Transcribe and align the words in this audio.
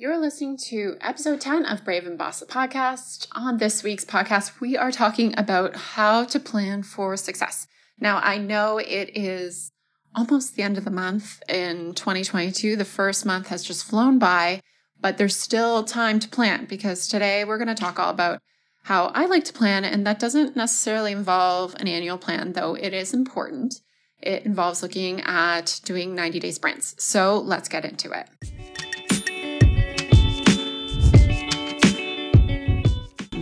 You're 0.00 0.16
listening 0.16 0.56
to 0.68 0.96
episode 1.02 1.42
10 1.42 1.66
of 1.66 1.84
Brave 1.84 2.06
and 2.06 2.16
Boss 2.16 2.40
the 2.40 2.46
podcast. 2.46 3.26
On 3.32 3.58
this 3.58 3.82
week's 3.82 4.06
podcast, 4.06 4.58
we 4.58 4.74
are 4.74 4.90
talking 4.90 5.34
about 5.36 5.76
how 5.76 6.24
to 6.24 6.40
plan 6.40 6.82
for 6.82 7.18
success. 7.18 7.66
Now, 7.98 8.18
I 8.22 8.38
know 8.38 8.78
it 8.78 9.10
is 9.14 9.72
almost 10.16 10.56
the 10.56 10.62
end 10.62 10.78
of 10.78 10.86
the 10.86 10.90
month 10.90 11.42
in 11.50 11.92
2022. 11.92 12.76
The 12.76 12.84
first 12.86 13.26
month 13.26 13.48
has 13.48 13.62
just 13.62 13.84
flown 13.84 14.18
by, 14.18 14.62
but 14.98 15.18
there's 15.18 15.36
still 15.36 15.84
time 15.84 16.18
to 16.20 16.28
plan 16.30 16.64
because 16.64 17.06
today 17.06 17.44
we're 17.44 17.58
going 17.58 17.68
to 17.68 17.74
talk 17.74 17.98
all 17.98 18.08
about 18.08 18.40
how 18.84 19.08
I 19.08 19.26
like 19.26 19.44
to 19.44 19.52
plan, 19.52 19.84
and 19.84 20.06
that 20.06 20.18
doesn't 20.18 20.56
necessarily 20.56 21.12
involve 21.12 21.74
an 21.78 21.88
annual 21.88 22.16
plan, 22.16 22.54
though 22.54 22.74
it 22.74 22.94
is 22.94 23.12
important. 23.12 23.74
It 24.22 24.46
involves 24.46 24.82
looking 24.82 25.20
at 25.20 25.78
doing 25.84 26.14
90 26.14 26.40
day 26.40 26.52
sprints. 26.52 26.94
So 26.96 27.38
let's 27.38 27.68
get 27.68 27.84
into 27.84 28.12
it. 28.12 28.59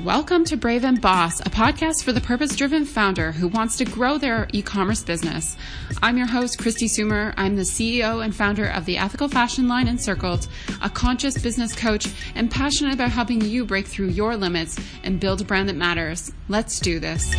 Welcome 0.04 0.44
to 0.44 0.56
Brave 0.56 0.84
and 0.84 1.00
Boss, 1.00 1.40
a 1.40 1.50
podcast 1.50 2.04
for 2.04 2.12
the 2.12 2.20
purpose 2.20 2.54
driven 2.54 2.84
founder 2.84 3.32
who 3.32 3.48
wants 3.48 3.76
to 3.78 3.84
grow 3.84 4.16
their 4.16 4.48
e 4.52 4.62
commerce 4.62 5.02
business. 5.02 5.56
I'm 6.00 6.16
your 6.16 6.28
host, 6.28 6.60
Kristi 6.60 6.88
Soomer. 6.88 7.34
I'm 7.36 7.56
the 7.56 7.62
CEO 7.62 8.24
and 8.24 8.34
founder 8.34 8.68
of 8.68 8.84
the 8.84 8.96
ethical 8.96 9.26
fashion 9.26 9.66
line 9.66 9.88
Encircled, 9.88 10.46
a 10.82 10.88
conscious 10.88 11.36
business 11.42 11.74
coach, 11.74 12.06
and 12.36 12.48
passionate 12.48 12.94
about 12.94 13.10
helping 13.10 13.40
you 13.40 13.64
break 13.64 13.88
through 13.88 14.08
your 14.08 14.36
limits 14.36 14.78
and 15.02 15.18
build 15.18 15.40
a 15.40 15.44
brand 15.44 15.68
that 15.68 15.76
matters. 15.76 16.32
Let's 16.48 16.78
do 16.78 17.00
this. 17.00 17.34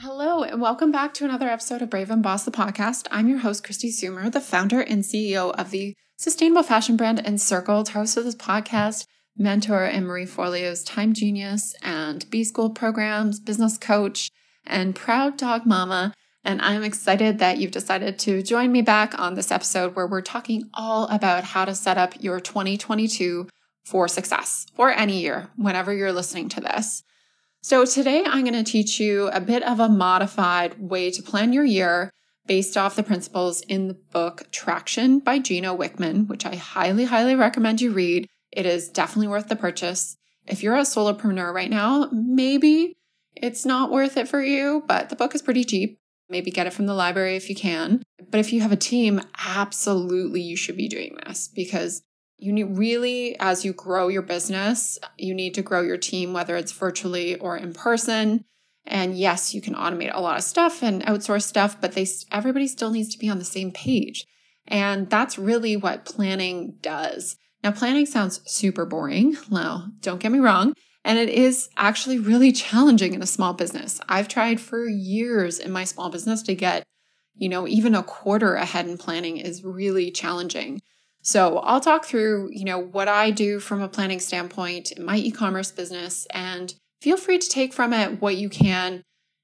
Hello, 0.00 0.42
and 0.42 0.60
welcome 0.60 0.90
back 0.90 1.14
to 1.14 1.24
another 1.24 1.48
episode 1.48 1.80
of 1.80 1.90
Brave 1.90 2.10
and 2.10 2.24
Boss, 2.24 2.44
the 2.44 2.50
podcast. 2.50 3.06
I'm 3.12 3.28
your 3.28 3.38
host, 3.38 3.64
Kristi 3.64 3.90
Soomer, 3.90 4.32
the 4.32 4.40
founder 4.40 4.80
and 4.80 5.04
CEO 5.04 5.52
of 5.52 5.70
the 5.70 5.94
sustainable 6.16 6.64
fashion 6.64 6.96
brand 6.96 7.20
Encircled, 7.20 7.90
host 7.90 8.16
of 8.16 8.24
this 8.24 8.34
podcast 8.34 9.06
mentor 9.36 9.84
in 9.84 10.04
Marie 10.04 10.26
Forleo's 10.26 10.82
Time 10.84 11.12
Genius 11.12 11.74
and 11.82 12.28
B 12.30 12.44
School 12.44 12.70
programs, 12.70 13.40
business 13.40 13.78
coach, 13.78 14.30
and 14.66 14.94
proud 14.94 15.36
dog 15.36 15.66
mama. 15.66 16.14
And 16.44 16.60
I'm 16.60 16.84
excited 16.84 17.38
that 17.38 17.58
you've 17.58 17.70
decided 17.70 18.18
to 18.20 18.42
join 18.42 18.70
me 18.70 18.82
back 18.82 19.18
on 19.18 19.34
this 19.34 19.50
episode 19.50 19.96
where 19.96 20.06
we're 20.06 20.20
talking 20.20 20.68
all 20.74 21.06
about 21.08 21.44
how 21.44 21.64
to 21.64 21.74
set 21.74 21.96
up 21.96 22.22
your 22.22 22.38
2022 22.38 23.48
for 23.84 24.08
success 24.08 24.66
or 24.76 24.90
any 24.90 25.20
year, 25.20 25.50
whenever 25.56 25.92
you're 25.92 26.12
listening 26.12 26.48
to 26.50 26.60
this. 26.60 27.02
So, 27.62 27.86
today 27.86 28.24
I'm 28.26 28.44
going 28.44 28.62
to 28.62 28.70
teach 28.70 29.00
you 29.00 29.28
a 29.28 29.40
bit 29.40 29.62
of 29.62 29.80
a 29.80 29.88
modified 29.88 30.78
way 30.78 31.10
to 31.10 31.22
plan 31.22 31.52
your 31.52 31.64
year 31.64 32.10
based 32.46 32.76
off 32.76 32.96
the 32.96 33.02
principles 33.02 33.62
in 33.62 33.88
the 33.88 33.94
book 33.94 34.48
Traction 34.50 35.18
by 35.18 35.38
Gino 35.38 35.76
Wickman, 35.76 36.28
which 36.28 36.44
I 36.44 36.56
highly, 36.56 37.04
highly 37.04 37.34
recommend 37.34 37.80
you 37.80 37.92
read. 37.92 38.28
It 38.54 38.66
is 38.66 38.88
definitely 38.88 39.28
worth 39.28 39.48
the 39.48 39.56
purchase. 39.56 40.16
If 40.46 40.62
you're 40.62 40.76
a 40.76 40.82
solopreneur 40.82 41.52
right 41.52 41.70
now, 41.70 42.08
maybe 42.12 42.96
it's 43.34 43.66
not 43.66 43.90
worth 43.90 44.16
it 44.16 44.28
for 44.28 44.42
you, 44.42 44.84
but 44.86 45.08
the 45.08 45.16
book 45.16 45.34
is 45.34 45.42
pretty 45.42 45.64
cheap. 45.64 45.98
Maybe 46.28 46.50
get 46.50 46.66
it 46.66 46.72
from 46.72 46.86
the 46.86 46.94
library 46.94 47.36
if 47.36 47.48
you 47.48 47.56
can. 47.56 48.02
But 48.30 48.40
if 48.40 48.52
you 48.52 48.60
have 48.60 48.72
a 48.72 48.76
team, 48.76 49.20
absolutely 49.44 50.40
you 50.40 50.56
should 50.56 50.76
be 50.76 50.88
doing 50.88 51.16
this 51.26 51.48
because 51.48 52.02
you 52.38 52.52
need 52.52 52.76
really, 52.76 53.38
as 53.40 53.64
you 53.64 53.72
grow 53.72 54.08
your 54.08 54.22
business, 54.22 54.98
you 55.18 55.34
need 55.34 55.54
to 55.54 55.62
grow 55.62 55.82
your 55.82 55.98
team, 55.98 56.32
whether 56.32 56.56
it's 56.56 56.72
virtually 56.72 57.36
or 57.36 57.56
in 57.56 57.72
person. 57.72 58.44
And 58.86 59.16
yes, 59.16 59.54
you 59.54 59.62
can 59.62 59.74
automate 59.74 60.14
a 60.14 60.20
lot 60.20 60.36
of 60.36 60.44
stuff 60.44 60.82
and 60.82 61.02
outsource 61.04 61.42
stuff, 61.42 61.80
but 61.80 61.92
they 61.92 62.06
everybody 62.30 62.66
still 62.68 62.90
needs 62.90 63.10
to 63.10 63.18
be 63.18 63.28
on 63.28 63.38
the 63.38 63.44
same 63.44 63.72
page. 63.72 64.26
And 64.66 65.08
that's 65.08 65.38
really 65.38 65.76
what 65.76 66.04
planning 66.04 66.76
does. 66.80 67.36
Now, 67.64 67.72
planning 67.72 68.04
sounds 68.04 68.42
super 68.44 68.84
boring. 68.84 69.38
Well, 69.50 69.90
don't 70.02 70.20
get 70.20 70.30
me 70.30 70.38
wrong. 70.38 70.74
And 71.02 71.18
it 71.18 71.30
is 71.30 71.70
actually 71.78 72.18
really 72.18 72.52
challenging 72.52 73.14
in 73.14 73.22
a 73.22 73.26
small 73.26 73.54
business. 73.54 74.02
I've 74.06 74.28
tried 74.28 74.60
for 74.60 74.86
years 74.86 75.58
in 75.58 75.72
my 75.72 75.84
small 75.84 76.10
business 76.10 76.42
to 76.42 76.54
get, 76.54 76.84
you 77.34 77.48
know, 77.48 77.66
even 77.66 77.94
a 77.94 78.02
quarter 78.02 78.54
ahead 78.54 78.86
in 78.86 78.98
planning 78.98 79.38
is 79.38 79.64
really 79.64 80.10
challenging. 80.10 80.82
So 81.22 81.60
I'll 81.60 81.80
talk 81.80 82.04
through, 82.04 82.50
you 82.52 82.66
know, 82.66 82.78
what 82.78 83.08
I 83.08 83.30
do 83.30 83.58
from 83.60 83.80
a 83.80 83.88
planning 83.88 84.20
standpoint 84.20 84.92
in 84.92 85.02
my 85.02 85.16
e-commerce 85.16 85.72
business 85.72 86.26
and 86.34 86.74
feel 87.00 87.16
free 87.16 87.38
to 87.38 87.48
take 87.48 87.72
from 87.72 87.94
it 87.94 88.20
what 88.20 88.36
you 88.36 88.50
can 88.50 89.02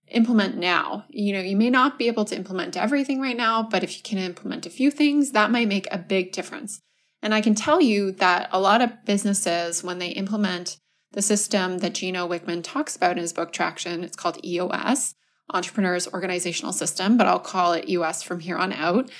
implement 0.08 0.58
now. 0.58 1.06
You 1.08 1.32
know, 1.32 1.40
you 1.40 1.56
may 1.56 1.70
not 1.70 1.98
be 1.98 2.06
able 2.06 2.26
to 2.26 2.36
implement 2.36 2.76
everything 2.76 3.18
right 3.18 3.36
now, 3.36 3.62
but 3.62 3.82
if 3.82 3.96
you 3.96 4.02
can 4.02 4.18
implement 4.18 4.66
a 4.66 4.70
few 4.70 4.90
things, 4.90 5.30
that 5.30 5.50
might 5.50 5.68
make 5.68 5.88
a 5.90 5.96
big 5.96 6.32
difference. 6.32 6.82
And 7.22 7.34
I 7.34 7.40
can 7.40 7.54
tell 7.54 7.80
you 7.80 8.12
that 8.12 8.48
a 8.52 8.60
lot 8.60 8.80
of 8.80 9.04
businesses, 9.04 9.84
when 9.84 9.98
they 9.98 10.08
implement 10.08 10.78
the 11.12 11.22
system 11.22 11.78
that 11.78 11.94
Gino 11.94 12.28
Wickman 12.28 12.62
talks 12.62 12.96
about 12.96 13.12
in 13.12 13.18
his 13.18 13.32
book 13.32 13.52
Traction, 13.52 14.04
it's 14.04 14.16
called 14.16 14.44
EOS, 14.44 15.14
Entrepreneurs 15.52 16.08
Organizational 16.08 16.72
System, 16.72 17.16
but 17.16 17.26
I'll 17.26 17.40
call 17.40 17.72
it 17.72 17.88
EOS 17.88 18.22
from 18.22 18.40
here 18.40 18.56
on 18.56 18.72
out. 18.72 19.10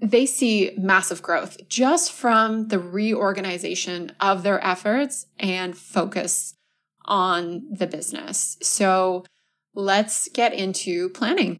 They 0.00 0.26
see 0.26 0.72
massive 0.76 1.22
growth 1.22 1.68
just 1.68 2.12
from 2.12 2.68
the 2.68 2.78
reorganization 2.78 4.12
of 4.20 4.42
their 4.42 4.64
efforts 4.64 5.26
and 5.38 5.76
focus 5.76 6.54
on 7.04 7.66
the 7.70 7.86
business. 7.86 8.56
So 8.62 9.24
let's 9.74 10.28
get 10.28 10.54
into 10.54 11.08
planning. 11.10 11.58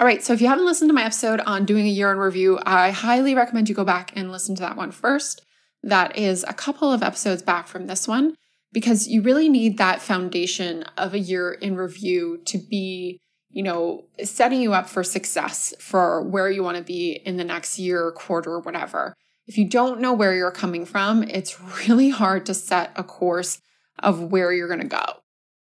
All 0.00 0.06
right, 0.06 0.22
so 0.22 0.32
if 0.32 0.40
you 0.40 0.48
haven't 0.48 0.66
listened 0.66 0.88
to 0.88 0.94
my 0.94 1.04
episode 1.04 1.40
on 1.40 1.64
doing 1.64 1.86
a 1.86 1.90
year 1.90 2.10
in 2.10 2.18
review, 2.18 2.58
I 2.64 2.90
highly 2.90 3.34
recommend 3.34 3.68
you 3.68 3.74
go 3.74 3.84
back 3.84 4.12
and 4.16 4.32
listen 4.32 4.56
to 4.56 4.62
that 4.62 4.76
one 4.76 4.90
first. 4.90 5.44
That 5.82 6.16
is 6.16 6.44
a 6.48 6.54
couple 6.54 6.92
of 6.92 7.02
episodes 7.02 7.42
back 7.42 7.68
from 7.68 7.86
this 7.86 8.08
one 8.08 8.36
because 8.72 9.06
you 9.06 9.22
really 9.22 9.48
need 9.48 9.78
that 9.78 10.00
foundation 10.00 10.82
of 10.96 11.14
a 11.14 11.18
year 11.18 11.52
in 11.52 11.76
review 11.76 12.40
to 12.46 12.58
be, 12.58 13.20
you 13.50 13.62
know, 13.62 14.06
setting 14.24 14.60
you 14.60 14.72
up 14.72 14.88
for 14.88 15.04
success 15.04 15.74
for 15.78 16.22
where 16.22 16.50
you 16.50 16.62
want 16.64 16.78
to 16.78 16.82
be 16.82 17.20
in 17.24 17.36
the 17.36 17.44
next 17.44 17.78
year, 17.78 18.10
quarter, 18.12 18.58
whatever. 18.58 19.14
If 19.46 19.58
you 19.58 19.68
don't 19.68 20.00
know 20.00 20.12
where 20.12 20.34
you're 20.34 20.50
coming 20.50 20.86
from, 20.86 21.22
it's 21.24 21.60
really 21.88 22.10
hard 22.10 22.46
to 22.46 22.54
set 22.54 22.92
a 22.96 23.04
course 23.04 23.60
of 23.98 24.32
where 24.32 24.52
you're 24.52 24.68
going 24.68 24.80
to 24.80 24.86
go. 24.86 25.04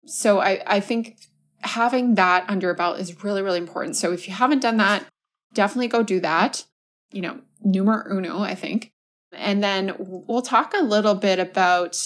So 0.06 0.40
I, 0.40 0.62
I 0.66 0.80
think 0.80 1.18
having 1.66 2.16
that 2.16 2.46
under 2.50 2.70
a 2.70 2.76
belt 2.76 3.00
is 3.00 3.24
really, 3.24 3.42
really 3.42 3.58
important. 3.58 3.96
So 3.96 4.12
if 4.12 4.28
you 4.28 4.34
haven't 4.34 4.62
done 4.62 4.78
that, 4.78 5.06
definitely 5.54 5.88
go 5.88 6.04
do 6.04 6.20
that. 6.20 6.66
You 7.12 7.22
know, 7.22 7.40
numero 7.64 8.04
uno, 8.16 8.40
I 8.40 8.56
think. 8.56 8.92
And 9.32 9.64
then 9.64 9.96
we'll 9.98 10.42
talk 10.42 10.74
a 10.74 10.84
little 10.84 11.16
bit 11.16 11.40
about 11.40 11.98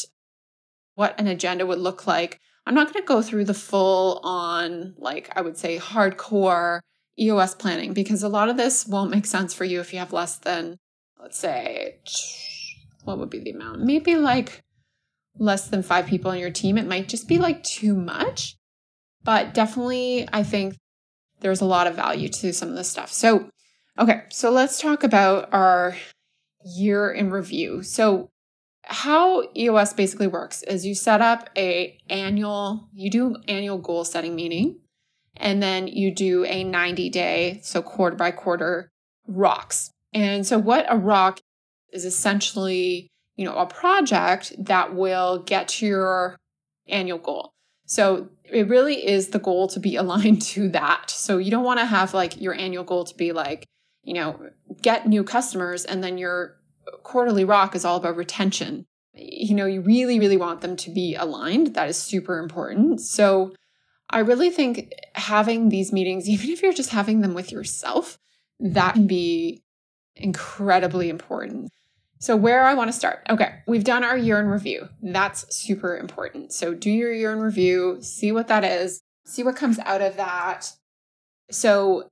what 0.96 1.20
an 1.20 1.28
agenda 1.28 1.66
would 1.66 1.80
look 1.80 2.08
like. 2.08 2.40
I'm 2.66 2.74
not 2.74 2.92
going 2.92 3.02
to 3.02 3.08
go 3.08 3.22
through 3.22 3.46
the 3.46 3.54
full 3.54 4.20
on, 4.24 4.94
like 4.98 5.30
I 5.36 5.42
would 5.42 5.58
say, 5.58 5.78
hardcore 5.78 6.82
EOS 7.20 7.56
planning 7.56 7.94
because 7.94 8.24
a 8.24 8.30
lot 8.30 8.50
of 8.50 8.58
this 8.58 8.86
won't 8.88 9.12
make 9.12 9.26
sense 9.26 9.54
for 9.54 9.64
you 9.64 9.80
if 9.80 9.94
you 9.94 10.00
have 10.00 10.14
less 10.14 10.38
than, 10.38 10.78
let's 11.20 11.38
say, 11.38 12.00
what 13.04 13.18
would 13.20 13.30
be 13.30 13.40
the 13.40 13.52
amount? 13.52 13.82
Maybe 13.82 14.16
like 14.16 14.64
less 15.40 15.68
than 15.68 15.84
five 15.84 16.08
people 16.08 16.32
on 16.32 16.40
your 16.40 16.52
team. 16.52 16.78
It 16.78 16.88
might 16.88 17.08
just 17.08 17.28
be 17.28 17.38
like 17.38 17.64
too 17.64 17.96
much. 17.96 18.56
But 19.28 19.54
definitely, 19.54 20.26
I 20.32 20.44
think 20.44 20.78
there's 21.42 21.60
a 21.60 21.66
lot 21.66 21.86
of 21.86 21.98
value 21.98 22.30
to 22.30 22.54
some 22.54 22.70
of 22.70 22.76
this 22.76 22.90
stuff. 22.90 23.12
So, 23.12 23.50
okay, 24.00 24.22
so 24.30 24.52
let's 24.52 24.80
talk 24.80 25.04
about 25.04 25.50
our 25.54 25.98
year 26.64 27.12
in 27.12 27.30
review. 27.30 27.84
So, 27.84 28.30
how 28.86 29.44
EOS 29.54 29.92
basically 29.92 30.28
works 30.28 30.64
is 30.64 30.86
you 30.86 30.96
set 30.96 31.22
up 31.22 31.50
a 31.58 31.98
annual, 32.10 32.88
you 32.94 33.12
do 33.12 33.36
annual 33.50 33.80
goal 33.80 34.06
setting 34.06 34.34
meeting, 34.34 34.78
and 35.36 35.62
then 35.62 35.90
you 35.90 36.16
do 36.16 36.46
a 36.46 36.64
90 36.64 37.10
day, 37.10 37.60
so 37.64 37.82
quarter 37.82 38.16
by 38.16 38.32
quarter 38.32 38.88
rocks. 39.28 39.92
And 40.14 40.48
so 40.48 40.58
what 40.58 40.86
a 40.88 40.96
rock 40.96 41.42
is 41.92 42.06
essentially, 42.06 43.10
you 43.36 43.44
know, 43.44 43.58
a 43.58 43.66
project 43.66 44.54
that 44.58 44.96
will 44.96 45.40
get 45.40 45.68
to 45.68 45.86
your 45.86 46.38
annual 46.88 47.20
goal. 47.20 47.52
So 47.88 48.30
it 48.52 48.68
really 48.68 49.06
is 49.06 49.30
the 49.30 49.40
goal 49.40 49.68
to 49.70 49.80
be 49.80 49.96
aligned 50.04 50.42
to 50.42 50.70
that. 50.70 51.10
So 51.10 51.38
you 51.38 51.52
don't 51.52 51.64
want 51.64 51.80
to 51.80 51.86
have 51.86 52.14
like 52.14 52.40
your 52.40 52.54
annual 52.54 52.84
goal 52.84 53.06
to 53.06 53.16
be 53.16 53.32
like, 53.32 53.66
you 54.04 54.14
know, 54.14 54.40
get 54.82 55.08
new 55.08 55.24
customers 55.24 55.86
and 55.86 56.04
then 56.04 56.18
your 56.18 56.58
quarterly 57.04 57.44
rock 57.44 57.76
is 57.76 57.84
all 57.86 57.98
about 57.98 58.16
retention. 58.16 58.86
You 59.14 59.56
know, 59.56 59.66
you 59.66 59.82
really, 59.82 60.20
really 60.20 60.38
want 60.38 60.62
them 60.62 60.76
to 60.78 60.92
be 60.92 61.16
aligned. 61.16 61.74
That 61.74 61.90
is 61.90 61.98
super 61.98 62.40
important. 62.40 63.02
So 63.02 63.54
I 64.10 64.20
really 64.20 64.50
think 64.50 64.94
having 65.16 65.70
these 65.70 65.92
meetings, 65.92 66.30
even 66.30 66.50
if 66.50 66.62
you're 66.62 66.74
just 66.74 66.92
having 66.92 67.22
them 67.22 67.34
with 67.34 67.52
yourself, 67.52 68.18
that 68.60 68.94
can 68.94 69.08
be 69.08 69.64
incredibly 70.16 71.10
important. 71.10 71.72
So, 72.20 72.36
where 72.36 72.64
I 72.64 72.74
want 72.74 72.90
to 72.90 72.98
start. 72.98 73.20
Okay, 73.30 73.60
we've 73.68 73.84
done 73.84 74.04
our 74.04 74.18
year 74.18 74.40
in 74.40 74.48
review. 74.48 74.90
That's 75.02 75.54
super 75.56 75.98
important. 75.98 76.52
So, 76.54 76.74
do 76.74 76.90
your 76.90 77.14
year 77.14 77.32
in 77.32 77.40
review, 77.40 78.00
see 78.02 78.32
what 78.32 78.48
that 78.48 78.64
is, 78.64 79.02
see 79.26 79.44
what 79.44 79.56
comes 79.56 79.80
out 79.80 80.02
of 80.02 80.18
that. 80.18 80.72
So, 81.52 82.10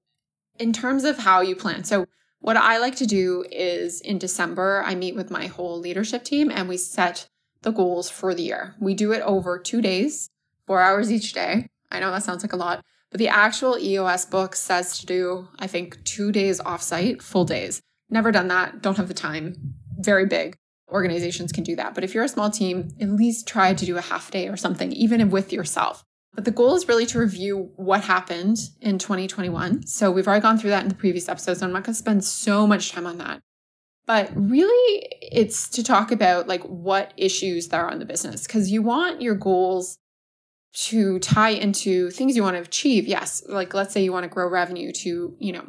in 0.59 0.73
terms 0.73 1.03
of 1.03 1.17
how 1.19 1.41
you 1.41 1.55
plan, 1.55 1.83
so 1.83 2.05
What 2.39 2.57
I 2.57 2.77
like 2.77 2.95
to 2.97 3.07
do 3.07 3.43
is 3.51 4.01
in 4.01 4.19
December, 4.19 4.83
I 4.85 4.93
meet 4.93 5.15
with 5.15 5.31
my 5.31 5.47
whole 5.47 5.79
leadership 5.79 6.23
team 6.23 6.51
and 6.51 6.69
we 6.69 6.77
set 6.77 7.27
the 7.63 7.71
goals 7.71 8.07
for 8.07 8.35
the 8.35 8.43
year. 8.43 8.75
We 8.79 8.93
do 8.93 9.11
it 9.13 9.21
over 9.23 9.57
two 9.57 9.81
days, 9.81 10.29
four 10.67 10.79
hours 10.79 11.11
each 11.11 11.33
day. 11.33 11.65
I 11.89 11.99
know 11.99 12.11
that 12.11 12.21
sounds 12.21 12.43
like 12.43 12.53
a 12.53 12.57
lot, 12.57 12.85
but 13.09 13.17
the 13.17 13.29
actual 13.29 13.79
EOS 13.79 14.25
book 14.25 14.55
says 14.55 14.99
to 14.99 15.07
do, 15.07 15.47
I 15.57 15.65
think, 15.65 16.03
two 16.03 16.31
days 16.31 16.61
offsite, 16.61 17.23
full 17.23 17.45
days. 17.45 17.81
Never 18.11 18.31
done 18.31 18.49
that, 18.49 18.79
don't 18.79 18.97
have 18.97 19.07
the 19.07 19.15
time. 19.15 19.73
Very 19.97 20.25
big 20.25 20.57
organizations 20.91 21.51
can 21.51 21.63
do 21.63 21.75
that. 21.75 21.95
But 21.95 22.03
if 22.03 22.13
you're 22.13 22.23
a 22.23 22.29
small 22.29 22.49
team, 22.49 22.89
at 23.01 23.09
least 23.09 23.47
try 23.47 23.73
to 23.73 23.85
do 23.85 23.97
a 23.97 24.01
half 24.01 24.31
day 24.31 24.47
or 24.47 24.57
something, 24.57 24.91
even 24.91 25.29
with 25.29 25.51
yourself. 25.51 26.03
But 26.33 26.45
the 26.45 26.51
goal 26.51 26.75
is 26.75 26.87
really 26.87 27.05
to 27.07 27.19
review 27.19 27.71
what 27.77 28.03
happened 28.03 28.57
in 28.81 28.99
2021. 28.99 29.87
So 29.87 30.11
we've 30.11 30.27
already 30.27 30.41
gone 30.41 30.57
through 30.57 30.71
that 30.71 30.83
in 30.83 30.89
the 30.89 30.95
previous 30.95 31.29
episodes. 31.29 31.59
So 31.59 31.65
I'm 31.65 31.71
not 31.71 31.83
going 31.83 31.93
to 31.93 31.99
spend 31.99 32.23
so 32.23 32.67
much 32.67 32.91
time 32.91 33.07
on 33.07 33.17
that. 33.19 33.39
But 34.05 34.31
really, 34.35 35.07
it's 35.21 35.69
to 35.69 35.83
talk 35.83 36.11
about 36.11 36.47
like 36.47 36.63
what 36.63 37.13
issues 37.17 37.69
there 37.69 37.85
are 37.85 37.89
on 37.89 37.99
the 37.99 38.05
business 38.05 38.45
because 38.45 38.69
you 38.69 38.81
want 38.81 39.21
your 39.21 39.33
goals 39.33 39.97
to 40.73 41.19
tie 41.19 41.49
into 41.49 42.11
things 42.11 42.35
you 42.35 42.43
want 42.43 42.57
to 42.57 42.61
achieve. 42.61 43.07
Yes, 43.07 43.43
like 43.47 43.73
let's 43.73 43.93
say 43.93 44.03
you 44.03 44.11
want 44.11 44.23
to 44.23 44.29
grow 44.29 44.47
revenue 44.47 44.91
to, 44.91 45.35
you 45.39 45.53
know, 45.53 45.65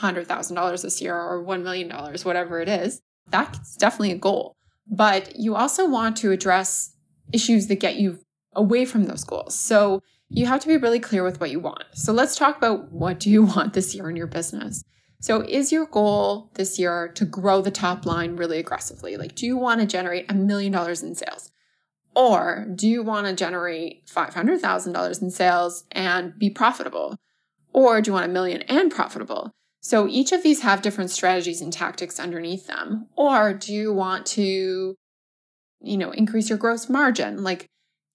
$100,000 0.00 0.82
this 0.82 1.00
year 1.00 1.14
or 1.14 1.42
$1 1.44 1.62
million, 1.62 1.90
whatever 2.24 2.60
it 2.60 2.68
is. 2.68 3.00
That's 3.30 3.76
definitely 3.76 4.12
a 4.12 4.18
goal. 4.18 4.56
But 4.86 5.36
you 5.36 5.54
also 5.54 5.88
want 5.88 6.16
to 6.18 6.32
address 6.32 6.94
issues 7.32 7.66
that 7.66 7.80
get 7.80 7.96
you 7.96 8.18
away 8.54 8.84
from 8.84 9.04
those 9.04 9.24
goals. 9.24 9.58
So 9.58 10.02
you 10.28 10.46
have 10.46 10.60
to 10.60 10.68
be 10.68 10.76
really 10.76 11.00
clear 11.00 11.22
with 11.22 11.40
what 11.40 11.50
you 11.50 11.60
want. 11.60 11.84
So 11.94 12.12
let's 12.12 12.36
talk 12.36 12.56
about 12.56 12.92
what 12.92 13.20
do 13.20 13.30
you 13.30 13.42
want 13.54 13.74
this 13.74 13.94
year 13.94 14.08
in 14.08 14.16
your 14.16 14.26
business? 14.26 14.82
So 15.20 15.42
is 15.42 15.72
your 15.72 15.86
goal 15.86 16.50
this 16.54 16.78
year 16.78 17.08
to 17.16 17.24
grow 17.24 17.60
the 17.60 17.72
top 17.72 18.06
line 18.06 18.36
really 18.36 18.58
aggressively? 18.58 19.16
Like 19.16 19.34
do 19.34 19.46
you 19.46 19.56
want 19.56 19.80
to 19.80 19.86
generate 19.86 20.30
a 20.30 20.34
million 20.34 20.72
dollars 20.72 21.02
in 21.02 21.14
sales? 21.14 21.50
Or 22.14 22.66
do 22.74 22.88
you 22.88 23.02
want 23.02 23.26
to 23.26 23.34
generate 23.34 24.06
$500,000 24.06 25.22
in 25.22 25.30
sales 25.30 25.84
and 25.92 26.36
be 26.38 26.50
profitable? 26.50 27.16
Or 27.72 28.00
do 28.00 28.10
you 28.10 28.12
want 28.12 28.26
a 28.26 28.32
million 28.32 28.62
and 28.62 28.90
profitable? 28.90 29.52
So 29.80 30.08
each 30.08 30.32
of 30.32 30.42
these 30.42 30.62
have 30.62 30.82
different 30.82 31.10
strategies 31.10 31.60
and 31.60 31.72
tactics 31.72 32.18
underneath 32.18 32.66
them. 32.66 33.06
Or 33.16 33.54
do 33.54 33.72
you 33.72 33.92
want 33.92 34.26
to, 34.26 34.96
you 35.80 35.96
know, 35.96 36.10
increase 36.10 36.48
your 36.48 36.58
gross 36.58 36.88
margin? 36.88 37.42
Like 37.42 37.66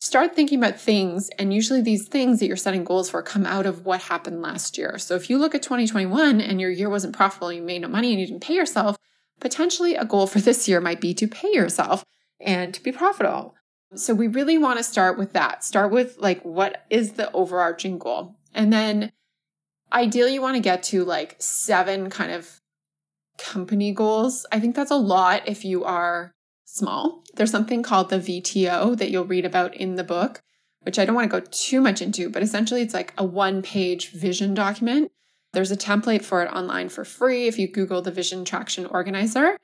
start 0.01 0.36
thinking 0.36 0.60
about 0.60 0.80
things. 0.80 1.30
And 1.39 1.54
usually 1.54 1.81
these 1.81 2.07
things 2.07 2.39
that 2.39 2.48
you're 2.48 2.57
setting 2.57 2.83
goals 2.83 3.10
for 3.10 3.21
come 3.21 3.45
out 3.45 3.65
of 3.65 3.86
what 3.86 4.01
happened 4.01 4.42
last 4.42 4.77
year. 4.77 4.98
So 4.98 5.15
if 5.15 5.30
you 5.30 5.38
look 5.38 5.56
at 5.56 5.63
2021 5.63 6.42
and 6.42 6.60
your 6.60 6.69
year 6.69 6.89
wasn't 6.89 7.15
profitable, 7.15 7.54
you 7.54 7.62
made 7.62 7.81
no 7.81 7.88
money 7.88 8.12
and 8.12 8.19
you 8.19 8.27
didn't 8.27 8.44
pay 8.44 8.56
yourself, 8.56 8.98
potentially 9.39 9.95
a 9.95 10.04
goal 10.04 10.27
for 10.27 10.39
this 10.39 10.68
year 10.68 10.81
might 10.81 11.00
be 11.00 11.13
to 11.13 11.27
pay 11.27 11.51
yourself 11.54 12.04
and 12.42 12.74
to 12.74 12.83
be 12.83 12.92
profitable. 12.92 13.56
So 13.95 14.13
we 14.13 14.27
really 14.27 14.57
want 14.57 14.77
to 14.77 14.83
start 14.83 15.18
with 15.18 15.33
that. 15.33 15.63
Start 15.63 15.92
with 15.92 16.18
like, 16.18 16.42
what 16.44 16.83
is 16.89 17.13
the 17.13 17.31
overarching 17.31 17.98
goal? 17.98 18.36
And 18.54 18.74
then 18.74 19.12
ideally, 19.94 20.34
you 20.34 20.42
want 20.42 20.56
to 20.56 20.62
get 20.62 20.84
to 20.84 21.06
like 21.06 21.36
seven 21.40 22.10
kind 22.10 22.31
of 22.31 22.62
company 23.38 23.92
goals. 23.92 24.45
I 24.51 24.60
think 24.60 24.75
that's 24.75 24.92
a 24.92 24.95
lot 24.95 25.48
if 25.48 25.63
you 25.63 25.84
are 25.84 26.34
small. 26.66 27.24
There's 27.36 27.51
something 27.51 27.84
called 27.84 28.10
the 28.10 28.19
VTO 28.19 28.98
that 28.98 29.12
you'll 29.12 29.25
read 29.25 29.45
about 29.45 29.75
in 29.75 29.95
the 29.95 30.04
book, 30.04 30.42
which 30.81 30.98
I 30.98 31.06
don't 31.06 31.16
want 31.16 31.31
to 31.31 31.40
go 31.40 31.45
too 31.51 31.81
much 31.81 32.01
into, 32.01 32.30
but 32.30 32.44
essentially 32.44 32.81
it's 32.81 32.94
like 32.94 33.13
a 33.18 33.24
one 33.24 33.62
page 33.62 34.10
vision 34.10 34.54
document. 34.54 35.12
There's 35.54 35.72
a 35.72 35.78
template 35.78 36.24
for 36.24 36.42
it 36.44 36.51
online 36.51 36.89
for 36.89 37.06
free 37.06 37.48
if 37.48 37.60
you 37.60 37.68
Google 37.68 38.01
the 38.01 38.12
Vision 38.12 38.44
Traction 38.44 38.88
Organizer. 38.88 39.57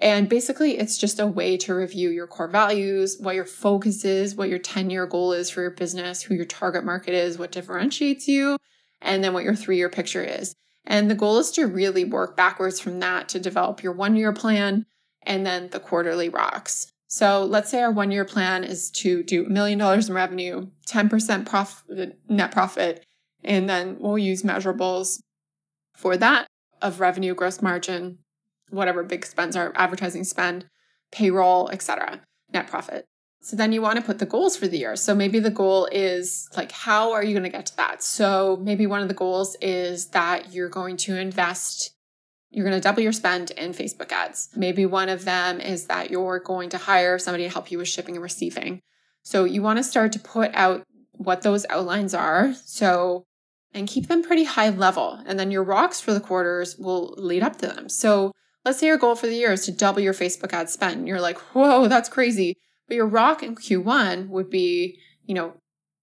And 0.00 0.28
basically, 0.28 0.78
it's 0.78 0.96
just 0.96 1.20
a 1.20 1.26
way 1.26 1.58
to 1.58 1.74
review 1.74 2.08
your 2.08 2.26
core 2.26 2.48
values, 2.48 3.18
what 3.20 3.34
your 3.34 3.44
focus 3.44 4.04
is, 4.04 4.34
what 4.34 4.48
your 4.48 4.58
10 4.58 4.88
year 4.88 5.06
goal 5.06 5.32
is 5.32 5.50
for 5.50 5.60
your 5.60 5.70
business, 5.70 6.22
who 6.22 6.34
your 6.34 6.46
target 6.46 6.84
market 6.84 7.12
is, 7.12 7.38
what 7.38 7.52
differentiates 7.52 8.26
you, 8.26 8.56
and 9.02 9.22
then 9.22 9.32
what 9.32 9.44
your 9.44 9.54
three 9.54 9.76
year 9.76 9.88
picture 9.88 10.22
is. 10.22 10.54
And 10.84 11.10
the 11.10 11.14
goal 11.14 11.38
is 11.38 11.50
to 11.52 11.66
really 11.66 12.04
work 12.04 12.36
backwards 12.36 12.80
from 12.80 13.00
that 13.00 13.28
to 13.30 13.40
develop 13.40 13.82
your 13.82 13.92
one 13.92 14.16
year 14.16 14.32
plan 14.32 14.86
and 15.24 15.46
then 15.46 15.68
the 15.70 15.80
quarterly 15.80 16.28
rocks. 16.28 16.92
So 17.06 17.44
let's 17.44 17.70
say 17.70 17.82
our 17.82 17.90
one 17.90 18.10
year 18.10 18.24
plan 18.24 18.64
is 18.64 18.90
to 18.92 19.22
do 19.22 19.44
a 19.44 19.48
million 19.48 19.78
dollars 19.78 20.08
in 20.08 20.14
revenue, 20.14 20.68
10% 20.88 21.46
profit, 21.46 22.18
net 22.28 22.50
profit, 22.50 23.04
and 23.44 23.68
then 23.68 23.96
we'll 23.98 24.18
use 24.18 24.42
measurables 24.42 25.20
for 25.94 26.16
that 26.16 26.46
of 26.80 27.00
revenue, 27.00 27.34
gross 27.34 27.60
margin, 27.60 28.18
whatever 28.70 29.04
big 29.04 29.26
spends 29.26 29.56
are, 29.56 29.72
advertising 29.76 30.24
spend, 30.24 30.66
payroll, 31.12 31.68
etc., 31.70 32.22
net 32.52 32.66
profit. 32.66 33.04
So 33.44 33.56
then 33.56 33.72
you 33.72 33.82
want 33.82 33.96
to 33.96 34.02
put 34.02 34.20
the 34.20 34.26
goals 34.26 34.56
for 34.56 34.68
the 34.68 34.78
year. 34.78 34.94
So 34.94 35.16
maybe 35.16 35.40
the 35.40 35.50
goal 35.50 35.88
is 35.90 36.48
like, 36.56 36.70
how 36.70 37.10
are 37.10 37.24
you 37.24 37.32
going 37.32 37.42
to 37.42 37.48
get 37.48 37.66
to 37.66 37.76
that? 37.76 38.00
So 38.00 38.56
maybe 38.62 38.86
one 38.86 39.02
of 39.02 39.08
the 39.08 39.14
goals 39.14 39.56
is 39.60 40.06
that 40.10 40.54
you're 40.54 40.68
going 40.68 40.96
to 40.98 41.16
invest, 41.16 41.92
you're 42.50 42.64
going 42.64 42.80
to 42.80 42.80
double 42.80 43.02
your 43.02 43.12
spend 43.12 43.50
in 43.50 43.72
Facebook 43.72 44.12
ads. 44.12 44.48
Maybe 44.54 44.86
one 44.86 45.08
of 45.08 45.24
them 45.24 45.60
is 45.60 45.86
that 45.86 46.08
you're 46.08 46.38
going 46.38 46.68
to 46.70 46.78
hire 46.78 47.18
somebody 47.18 47.42
to 47.42 47.50
help 47.50 47.72
you 47.72 47.78
with 47.78 47.88
shipping 47.88 48.14
and 48.14 48.22
receiving. 48.22 48.80
So 49.24 49.42
you 49.42 49.60
want 49.60 49.78
to 49.78 49.84
start 49.84 50.12
to 50.12 50.20
put 50.20 50.52
out 50.54 50.84
what 51.10 51.42
those 51.42 51.66
outlines 51.68 52.14
are. 52.14 52.54
So, 52.64 53.24
and 53.74 53.88
keep 53.88 54.06
them 54.06 54.22
pretty 54.22 54.44
high 54.44 54.70
level. 54.70 55.20
And 55.26 55.36
then 55.36 55.50
your 55.50 55.64
rocks 55.64 56.00
for 56.00 56.14
the 56.14 56.20
quarters 56.20 56.76
will 56.78 57.14
lead 57.16 57.42
up 57.42 57.56
to 57.56 57.66
them. 57.66 57.88
So 57.88 58.30
let's 58.64 58.78
say 58.78 58.86
your 58.86 58.98
goal 58.98 59.16
for 59.16 59.26
the 59.26 59.34
year 59.34 59.50
is 59.50 59.64
to 59.64 59.72
double 59.72 60.00
your 60.00 60.14
Facebook 60.14 60.52
ad 60.52 60.70
spend. 60.70 61.08
You're 61.08 61.20
like, 61.20 61.38
whoa, 61.38 61.88
that's 61.88 62.08
crazy. 62.08 62.56
But 62.88 62.96
your 62.96 63.06
rock 63.06 63.42
in 63.42 63.54
Q1 63.54 64.28
would 64.28 64.50
be, 64.50 64.98
you 65.24 65.34
know, 65.34 65.54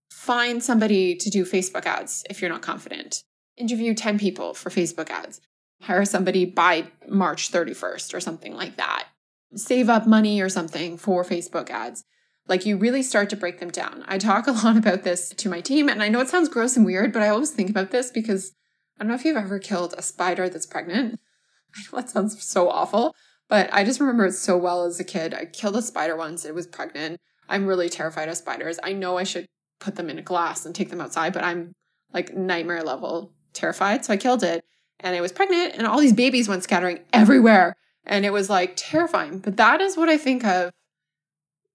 find 0.10 0.64
somebody 0.64 1.16
to 1.16 1.30
do 1.30 1.46
Facebook 1.46 1.86
ads 1.86 2.24
if 2.30 2.42
you're 2.42 2.52
not 2.52 2.62
confident. 2.62 3.24
Interview 3.58 3.94
10 3.94 4.20
people 4.20 4.54
for 4.54 4.70
Facebook 4.70 5.10
ads. 5.10 5.42
Hire 5.82 6.06
somebody 6.06 6.46
by 6.46 6.88
March 7.08 7.52
31st 7.52 8.14
or 8.14 8.20
something 8.20 8.54
like 8.56 8.78
that. 8.78 9.08
Save 9.56 9.90
up 9.90 10.06
money 10.06 10.42
or 10.42 10.50
something 10.50 10.98
for 10.98 11.24
Facebook 11.24 11.70
ads. 11.70 12.04
Like 12.48 12.66
you 12.66 12.78
really 12.78 13.04
start 13.04 13.30
to 13.30 13.38
break 13.38 13.60
them 13.60 13.70
down. 13.70 14.04
I 14.08 14.18
talk 14.18 14.48
a 14.48 14.52
lot 14.64 14.76
about 14.76 15.04
this 15.04 15.30
to 15.30 15.50
my 15.50 15.62
team, 15.62 15.88
and 15.88 16.02
I 16.04 16.10
know 16.10 16.20
it 16.20 16.30
sounds 16.30 16.50
gross 16.50 16.76
and 16.76 16.86
weird, 16.86 17.14
but 17.14 17.22
I 17.22 17.30
always 17.30 17.52
think 17.52 17.70
about 17.70 17.92
this 17.92 18.12
because 18.12 18.54
I 18.98 19.04
don't 19.04 19.10
know 19.10 19.16
if 19.16 19.24
you've 19.24 19.38
ever 19.38 19.60
killed 19.60 19.94
a 19.98 20.02
spider 20.02 20.50
that's 20.50 20.66
pregnant. 20.66 21.20
I 21.76 21.82
know 21.92 22.00
it 22.00 22.10
sounds 22.10 22.44
so 22.44 22.70
awful, 22.70 23.16
but 23.50 23.70
I 23.74 23.84
just 23.84 24.00
remember 24.00 24.28
it 24.28 24.34
so 24.34 24.58
well 24.58 24.86
as 24.86 25.00
a 25.00 25.04
kid. 25.04 25.34
I 25.34 25.46
killed 25.46 25.76
a 25.76 25.82
spider 25.82 26.16
once, 26.16 26.46
it 26.46 26.56
was 26.56 26.68
pregnant. 26.68 27.20
I'm 27.50 27.66
really 27.66 27.90
terrified 27.90 28.30
of 28.30 28.38
spiders. 28.38 28.80
I 28.84 28.94
know 28.94 29.18
I 29.18 29.24
should 29.24 29.48
put 29.80 29.96
them 29.96 30.10
in 30.10 30.20
a 30.20 30.22
glass 30.22 30.66
and 30.66 30.76
take 30.76 30.90
them 30.90 31.02
outside, 31.02 31.34
but 31.34 31.44
I'm 31.44 31.74
like 32.14 32.36
nightmare 32.36 32.84
level 32.84 33.34
terrified. 33.54 34.06
So 34.06 34.14
I 34.14 34.18
killed 34.18 34.44
it 34.44 34.64
and 35.00 35.16
it 35.16 35.22
was 35.22 35.32
pregnant 35.32 35.74
and 35.76 35.88
all 35.88 36.00
these 36.00 36.14
babies 36.14 36.48
went 36.48 36.64
scattering 36.64 37.00
everywhere. 37.12 37.76
And 38.06 38.26
it 38.26 38.34
was 38.34 38.50
like 38.50 38.74
terrifying. 38.76 39.40
But 39.40 39.58
that 39.58 39.82
is 39.82 39.98
what 39.98 40.10
I 40.10 40.18
think 40.18 40.44
of 40.46 40.72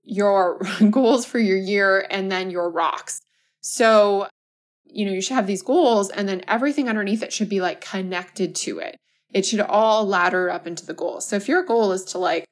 your 0.02 0.60
goals 0.90 1.26
for 1.26 1.38
your 1.38 1.58
year 1.58 2.06
and 2.08 2.30
then 2.30 2.50
your 2.50 2.70
rocks. 2.70 3.20
So, 3.60 4.28
you 4.84 5.04
know, 5.04 5.12
you 5.12 5.20
should 5.20 5.34
have 5.34 5.46
these 5.46 5.62
goals 5.62 6.10
and 6.10 6.28
then 6.28 6.42
everything 6.46 6.88
underneath 6.88 7.22
it 7.22 7.32
should 7.32 7.48
be 7.48 7.60
like 7.60 7.80
connected 7.80 8.54
to 8.56 8.78
it 8.78 8.96
it 9.34 9.44
should 9.44 9.60
all 9.60 10.06
ladder 10.06 10.48
up 10.48 10.66
into 10.66 10.86
the 10.86 10.94
goal. 10.94 11.20
So 11.20 11.36
if 11.36 11.48
your 11.48 11.64
goal 11.64 11.92
is 11.92 12.04
to 12.04 12.18
like, 12.18 12.46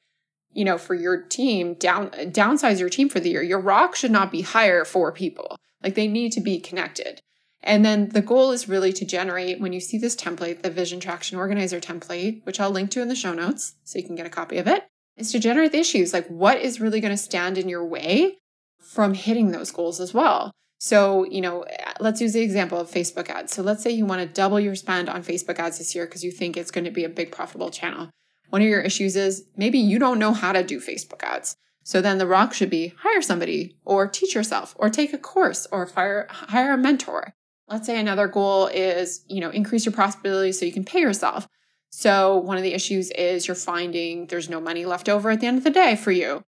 you 0.53 0.65
know, 0.65 0.77
for 0.77 0.95
your 0.95 1.23
team, 1.23 1.75
down 1.75 2.11
downsize 2.11 2.81
your 2.81 2.91
team 2.91 3.09
for 3.09 3.21
the 3.21 3.31
year, 3.31 3.43
your 3.43 3.61
rock 3.61 3.95
should 3.95 4.11
not 4.11 4.31
be 4.31 4.43
hire 4.43 4.85
four 4.85 5.12
people. 5.12 5.57
Like 5.83 5.95
they 5.95 6.09
need 6.09 6.33
to 6.33 6.41
be 6.41 6.61
connected. 6.61 7.23
And 7.62 7.85
then 7.85 8.09
the 8.09 8.21
goal 8.21 8.51
is 8.51 8.69
really 8.69 8.93
to 8.95 9.05
generate 9.05 9.61
when 9.61 9.73
you 9.73 9.81
see 9.81 9.97
this 9.97 10.17
template, 10.17 10.62
the 10.62 10.71
Vision 10.71 10.99
Traction 10.99 11.39
Organizer 11.39 11.81
template, 11.81 12.45
which 12.45 12.59
I'll 12.59 12.71
link 12.71 12.91
to 12.91 13.01
in 13.01 13.09
the 13.09 13.15
show 13.15 13.33
notes 13.33 13.77
so 13.85 13.99
you 13.99 14.05
can 14.05 14.17
get 14.17 14.27
a 14.27 14.31
copy 14.31 14.59
of 14.59 14.67
it, 14.67 14.89
is 15.17 15.31
to 15.31 15.39
generate 15.39 15.71
the 15.71 15.79
issues. 15.79 16.12
Like 16.12 16.27
what 16.27 16.59
is 16.59 16.81
really 16.81 17.01
going 17.01 17.15
to 17.15 17.17
stand 17.17 17.57
in 17.57 17.69
your 17.69 17.85
way 17.85 18.39
from 18.81 19.15
hitting 19.15 19.53
those 19.53 19.71
goals 19.71 20.01
as 20.01 20.12
well? 20.12 20.51
So, 20.85 21.23
you 21.27 21.41
know, 21.41 21.65
let's 22.01 22.21
use 22.21 22.33
the 22.33 22.41
example 22.41 22.77
of 22.77 22.91
Facebook 22.91 23.29
ads. 23.29 23.55
So, 23.55 23.62
let's 23.62 23.85
say 23.85 23.93
you 23.93 24.05
want 24.05 24.21
to 24.21 24.27
double 24.27 24.59
your 24.59 24.75
spend 24.75 25.09
on 25.09 25.23
Facebook 25.23 25.61
ads 25.61 25.79
this 25.79 25.95
year 25.95 26.07
because 26.07 26.25
you 26.25 26.33
think 26.33 26.57
it's 26.57 26.73
going 26.73 26.87
to 26.87 26.91
be 26.91 27.05
a 27.05 27.09
big 27.09 27.31
profitable 27.31 27.71
channel. 27.71 28.11
One 28.49 28.62
of 28.62 28.67
your 28.67 28.81
issues 28.81 29.15
is 29.15 29.45
maybe 29.57 29.79
you 29.79 30.01
don't 30.01 30.19
know 30.19 30.33
how 30.33 30.53
to 30.53 30.65
do 30.65 30.81
Facebook 30.81 31.23
ads. 31.23 31.55
So 31.85 32.01
then 32.01 32.19
the 32.19 32.27
rock 32.27 32.53
should 32.53 32.69
be 32.69 32.95
hire 32.99 33.23
somebody 33.23 33.77
or 33.85 34.09
teach 34.09 34.35
yourself 34.35 34.75
or 34.77 34.91
take 34.91 35.12
a 35.12 35.19
course 35.19 35.69
or 35.71 35.87
fire, 35.87 36.27
hire 36.29 36.73
a 36.73 36.77
mentor. 36.77 37.33
Let's 37.69 37.87
say 37.87 38.01
another 38.01 38.27
goal 38.27 38.67
is, 38.67 39.25
you 39.29 39.41
know, 39.41 39.51
increase 39.51 39.85
your 39.85 39.95
profitability 39.95 40.53
so 40.53 40.67
you 40.67 40.73
can 40.73 40.85
pay 40.85 40.99
yourself. 40.99 41.47
So 41.91 42.37
one 42.37 42.57
of 42.57 42.65
the 42.65 42.75
issues 42.75 43.12
is 43.12 43.47
you're 43.47 43.55
finding 43.55 44.27
there's 44.27 44.51
no 44.51 44.61
money 44.61 44.85
left 44.85 45.09
over 45.09 45.31
at 45.31 45.39
the 45.39 45.47
end 45.47 45.59
of 45.59 45.65
the 45.65 45.71
day 45.71 45.95
for 45.95 46.11
you. 46.11 46.43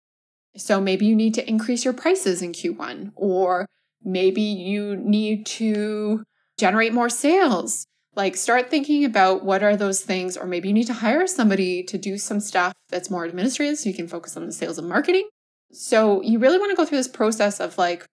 So 0.57 0.81
maybe 0.81 1.05
you 1.05 1.15
need 1.15 1.35
to 1.35 1.47
increase 1.47 1.85
your 1.85 1.93
prices 1.93 2.41
in 2.41 2.51
Q1 2.51 3.11
or 3.15 3.67
Maybe 4.03 4.41
you 4.41 4.95
need 4.97 5.45
to 5.47 6.23
generate 6.57 6.93
more 6.93 7.09
sales. 7.09 7.85
Like, 8.15 8.35
start 8.35 8.69
thinking 8.69 9.05
about 9.05 9.43
what 9.43 9.63
are 9.63 9.75
those 9.75 10.01
things, 10.01 10.37
or 10.37 10.45
maybe 10.45 10.67
you 10.67 10.73
need 10.73 10.87
to 10.87 10.93
hire 10.93 11.25
somebody 11.25 11.81
to 11.83 11.97
do 11.97 12.17
some 12.17 12.39
stuff 12.39 12.73
that's 12.89 13.09
more 13.09 13.25
administrative 13.25 13.79
so 13.79 13.89
you 13.89 13.95
can 13.95 14.07
focus 14.07 14.37
on 14.37 14.45
the 14.45 14.51
sales 14.51 14.77
and 14.77 14.87
marketing. 14.87 15.27
So, 15.71 16.21
you 16.21 16.37
really 16.37 16.59
want 16.59 16.69
to 16.69 16.75
go 16.75 16.85
through 16.85 16.99
this 16.99 17.07
process 17.07 17.59
of 17.59 17.77
like 17.77 18.05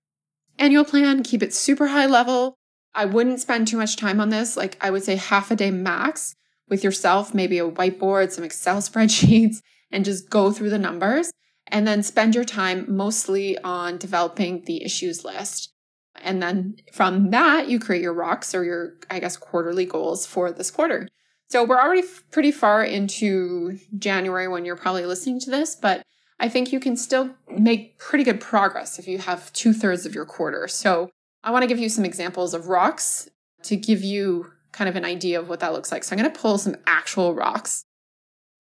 annual 0.59 0.85
plan, 0.85 1.23
keep 1.23 1.43
it 1.43 1.53
super 1.53 1.89
high 1.89 2.07
level. 2.07 2.57
I 2.95 3.05
wouldn't 3.05 3.41
spend 3.41 3.69
too 3.69 3.77
much 3.77 3.97
time 3.97 4.21
on 4.21 4.31
this. 4.31 4.57
Like, 4.57 4.79
I 4.81 4.91
would 4.91 5.05
say 5.05 5.17
half 5.17 5.51
a 5.51 5.57
day 5.57 5.71
max 5.71 6.35
with 6.69 6.83
yourself, 6.83 7.35
maybe 7.35 7.59
a 7.59 7.71
whiteboard, 7.71 8.33
some 8.33 8.45
Excel 8.45 8.77
spreadsheets, 8.81 9.61
and 9.91 10.05
just 10.05 10.31
go 10.31 10.51
through 10.51 10.71
the 10.71 10.79
numbers. 10.79 11.31
And 11.67 11.87
then 11.87 12.03
spend 12.03 12.35
your 12.35 12.45
time 12.45 12.85
mostly 12.89 13.57
on 13.59 13.97
developing 13.97 14.65
the 14.65 14.83
issues 14.83 15.25
list. 15.25 15.73
And 16.23 16.43
then 16.43 16.77
from 16.93 17.31
that, 17.31 17.69
you 17.69 17.79
create 17.79 18.03
your 18.03 18.13
rocks 18.15 18.55
or 18.55 18.65
your, 18.65 18.95
I 19.11 19.21
guess, 19.21 19.37
quarterly 19.37 19.85
goals 19.87 20.27
for 20.27 20.53
this 20.53 20.71
quarter. 20.71 21.09
So 21.49 21.65
we're 21.65 21.81
already 21.81 22.07
pretty 22.31 22.53
far 22.53 22.85
into 22.85 23.79
January 23.99 24.47
when 24.47 24.65
you're 24.65 24.77
probably 24.77 25.05
listening 25.05 25.41
to 25.41 25.51
this, 25.51 25.75
but 25.75 26.03
I 26.39 26.49
think 26.49 26.73
you 26.73 26.81
can 26.81 26.97
still 26.97 27.31
make 27.51 27.99
pretty 27.99 28.25
good 28.25 28.41
progress 28.41 28.99
if 28.99 29.09
you 29.09 29.19
have 29.19 29.53
two 29.53 29.73
thirds 29.73 30.07
of 30.07 30.15
your 30.15 30.25
quarter. 30.25 30.69
So 30.69 31.11
I 31.43 31.51
want 31.51 31.63
to 31.63 31.67
give 31.67 31.79
you 31.79 31.89
some 31.89 32.05
examples 32.05 32.55
of 32.55 32.69
rocks 32.69 33.29
to 33.65 33.77
give 33.77 34.03
you 34.03 34.53
kind 34.73 34.89
of 34.89 34.97
an 34.97 35.05
idea 35.05 35.41
of 35.41 35.49
what 35.49 35.61
that 35.61 35.73
looks 35.73 35.91
like. 35.91 36.05
So 36.05 36.15
I'm 36.15 36.23
going 36.23 36.33
to 36.33 36.39
pull 36.39 36.57
some 36.57 36.77
actual 36.87 37.35
rocks. 37.35 37.85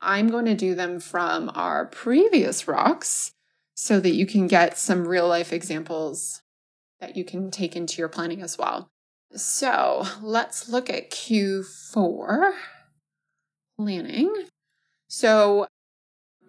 I'm 0.00 0.28
going 0.28 0.46
to 0.46 0.54
do 0.54 0.74
them 0.74 0.98
from 0.98 1.50
our 1.54 1.86
previous 1.86 2.66
rocks 2.66 3.32
so 3.74 4.00
that 4.00 4.14
you 4.14 4.26
can 4.26 4.46
get 4.46 4.78
some 4.78 5.06
real 5.06 5.28
life 5.28 5.52
examples 5.52 6.42
that 7.00 7.16
you 7.16 7.24
can 7.24 7.50
take 7.50 7.76
into 7.76 7.98
your 7.98 8.08
planning 8.08 8.42
as 8.42 8.58
well. 8.58 8.90
So 9.34 10.04
let's 10.22 10.68
look 10.68 10.90
at 10.90 11.10
Q4 11.10 12.52
planning. 13.76 14.32
So, 15.08 15.66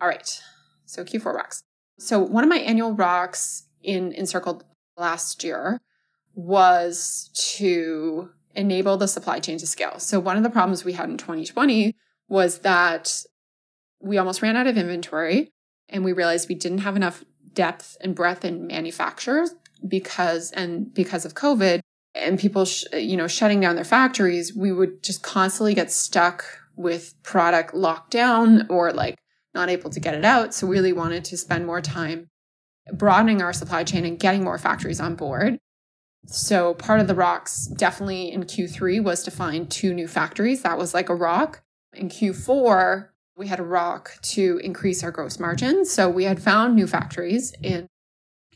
all 0.01 0.07
right. 0.07 0.41
So 0.85 1.03
Q4 1.03 1.33
rocks. 1.33 1.63
So 1.99 2.19
one 2.19 2.43
of 2.43 2.49
my 2.49 2.57
annual 2.57 2.93
rocks 2.93 3.67
in 3.83 4.11
Encircled 4.13 4.63
last 4.97 5.43
year 5.43 5.79
was 6.33 7.29
to 7.33 8.29
enable 8.55 8.97
the 8.97 9.07
supply 9.07 9.39
chain 9.39 9.57
to 9.59 9.67
scale. 9.67 9.99
So 9.99 10.19
one 10.19 10.37
of 10.37 10.43
the 10.43 10.49
problems 10.49 10.83
we 10.83 10.93
had 10.93 11.09
in 11.09 11.17
2020 11.17 11.95
was 12.27 12.59
that 12.59 13.23
we 14.01 14.17
almost 14.17 14.41
ran 14.41 14.55
out 14.55 14.67
of 14.67 14.77
inventory 14.77 15.51
and 15.87 16.03
we 16.03 16.13
realized 16.13 16.49
we 16.49 16.55
didn't 16.55 16.79
have 16.79 16.95
enough 16.95 17.23
depth 17.53 17.97
and 18.01 18.15
breadth 18.15 18.43
in 18.43 18.67
manufacturers 18.67 19.53
because 19.87 20.51
and 20.51 20.93
because 20.93 21.25
of 21.25 21.33
COVID 21.33 21.81
and 22.15 22.39
people 22.39 22.65
sh- 22.65 22.85
you 22.93 23.17
know 23.17 23.27
shutting 23.27 23.59
down 23.59 23.75
their 23.75 23.85
factories, 23.85 24.55
we 24.55 24.71
would 24.71 25.03
just 25.03 25.23
constantly 25.23 25.73
get 25.73 25.91
stuck 25.91 26.45
with 26.75 27.13
product 27.23 27.73
locked 27.73 28.11
down 28.11 28.65
or 28.69 28.91
like 28.91 29.17
not 29.53 29.69
able 29.69 29.89
to 29.89 29.99
get 29.99 30.13
it 30.13 30.25
out. 30.25 30.53
So 30.53 30.67
really 30.67 30.93
wanted 30.93 31.25
to 31.25 31.37
spend 31.37 31.65
more 31.65 31.81
time 31.81 32.29
broadening 32.93 33.41
our 33.41 33.53
supply 33.53 33.83
chain 33.83 34.05
and 34.05 34.19
getting 34.19 34.43
more 34.43 34.57
factories 34.57 34.99
on 34.99 35.15
board. 35.15 35.59
So 36.27 36.73
part 36.75 36.99
of 36.99 37.07
the 37.07 37.15
rocks 37.15 37.65
definitely 37.65 38.31
in 38.31 38.43
Q3 38.43 39.03
was 39.03 39.23
to 39.23 39.31
find 39.31 39.69
two 39.69 39.93
new 39.93 40.07
factories. 40.07 40.61
That 40.61 40.77
was 40.77 40.93
like 40.93 41.09
a 41.09 41.15
rock. 41.15 41.63
In 41.93 42.09
Q4, 42.09 43.09
we 43.35 43.47
had 43.47 43.59
a 43.59 43.63
rock 43.63 44.13
to 44.21 44.59
increase 44.63 45.03
our 45.03 45.11
gross 45.11 45.39
margin. 45.39 45.83
So 45.85 46.09
we 46.09 46.25
had 46.25 46.41
found 46.41 46.75
new 46.75 46.87
factories 46.87 47.53
in 47.63 47.87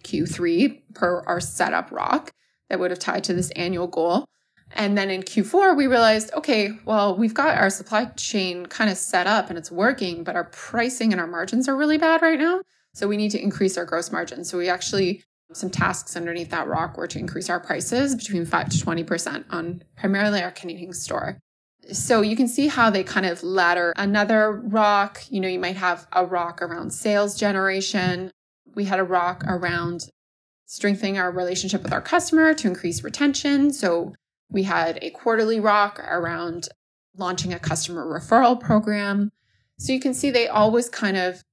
Q3 0.05 0.81
per 0.93 1.21
our 1.21 1.39
setup 1.39 1.91
rock 1.91 2.31
that 2.69 2.79
would 2.79 2.91
have 2.91 3.00
tied 3.00 3.24
to 3.25 3.33
this 3.33 3.51
annual 3.51 3.88
goal. 3.88 4.25
And 4.71 4.97
then 4.97 5.09
in 5.09 5.24
Q4, 5.24 5.77
we 5.77 5.88
realized, 5.88 6.33
okay, 6.33 6.71
well, 6.85 7.15
we've 7.15 7.33
got 7.33 7.57
our 7.57 7.69
supply 7.69 8.05
chain 8.15 8.65
kind 8.65 8.89
of 8.89 8.97
set 8.97 9.27
up 9.27 9.50
and 9.50 9.57
it's 9.57 9.71
working, 9.71 10.24
but 10.24 10.35
our 10.35 10.45
pricing 10.45 11.12
and 11.12 11.21
our 11.21 11.27
margins 11.27 11.67
are 11.69 11.75
really 11.75 11.97
bad 11.97 12.21
right 12.21 12.39
now. 12.39 12.62
So 12.93 13.07
we 13.07 13.17
need 13.17 13.31
to 13.31 13.41
increase 13.41 13.77
our 13.77 13.85
gross 13.85 14.12
margin. 14.12 14.43
So 14.43 14.57
we 14.57 14.69
actually, 14.69 15.24
some 15.53 15.69
tasks 15.69 16.15
underneath 16.15 16.50
that 16.50 16.67
rock 16.67 16.97
were 16.97 17.07
to 17.07 17.19
increase 17.19 17.50
our 17.50 17.59
prices 17.59 18.15
between 18.15 18.45
5 18.45 18.69
to 18.69 18.77
20% 18.77 19.45
on 19.50 19.83
primarily 19.95 20.41
our 20.41 20.51
Canadian 20.51 20.93
store. 20.93 21.38
So 21.91 22.21
you 22.21 22.35
can 22.35 22.47
see 22.47 22.67
how 22.67 22.89
they 22.89 23.03
kind 23.03 23.27
of 23.27 23.43
ladder 23.43 23.93
another 23.95 24.51
rock. 24.51 25.24
You 25.29 25.39
know, 25.39 25.47
you 25.47 25.59
might 25.59 25.77
have 25.77 26.07
a 26.12 26.25
rock 26.25 26.62
around 26.62 26.91
sales 26.91 27.38
generation. 27.38 28.31
We 28.75 28.86
had 28.86 29.00
a 29.00 29.03
rock 29.03 29.44
around 29.48 30.10
strengthening 30.65 31.17
our 31.17 31.32
relationship 31.32 31.84
with 31.84 31.94
our 31.94 32.01
customer 32.01 32.53
to 32.53 32.67
increase 32.67 33.03
retention. 33.03 33.72
So 33.72 34.13
we 34.50 34.63
had 34.63 35.00
a 35.01 35.12
quarterly 35.12 35.60
rock 35.60 36.00
around 36.00 36.70
launching 37.17 37.53
a 37.53 37.60
customer 37.60 38.05
referral 38.05 38.60
program. 38.60 39.32
So 39.77 39.94
you 39.94 40.00
can 40.00 40.13
see 40.13 40.29
they 40.29 40.48
always 40.48 40.89
kind 40.89 41.17
of 41.17 41.44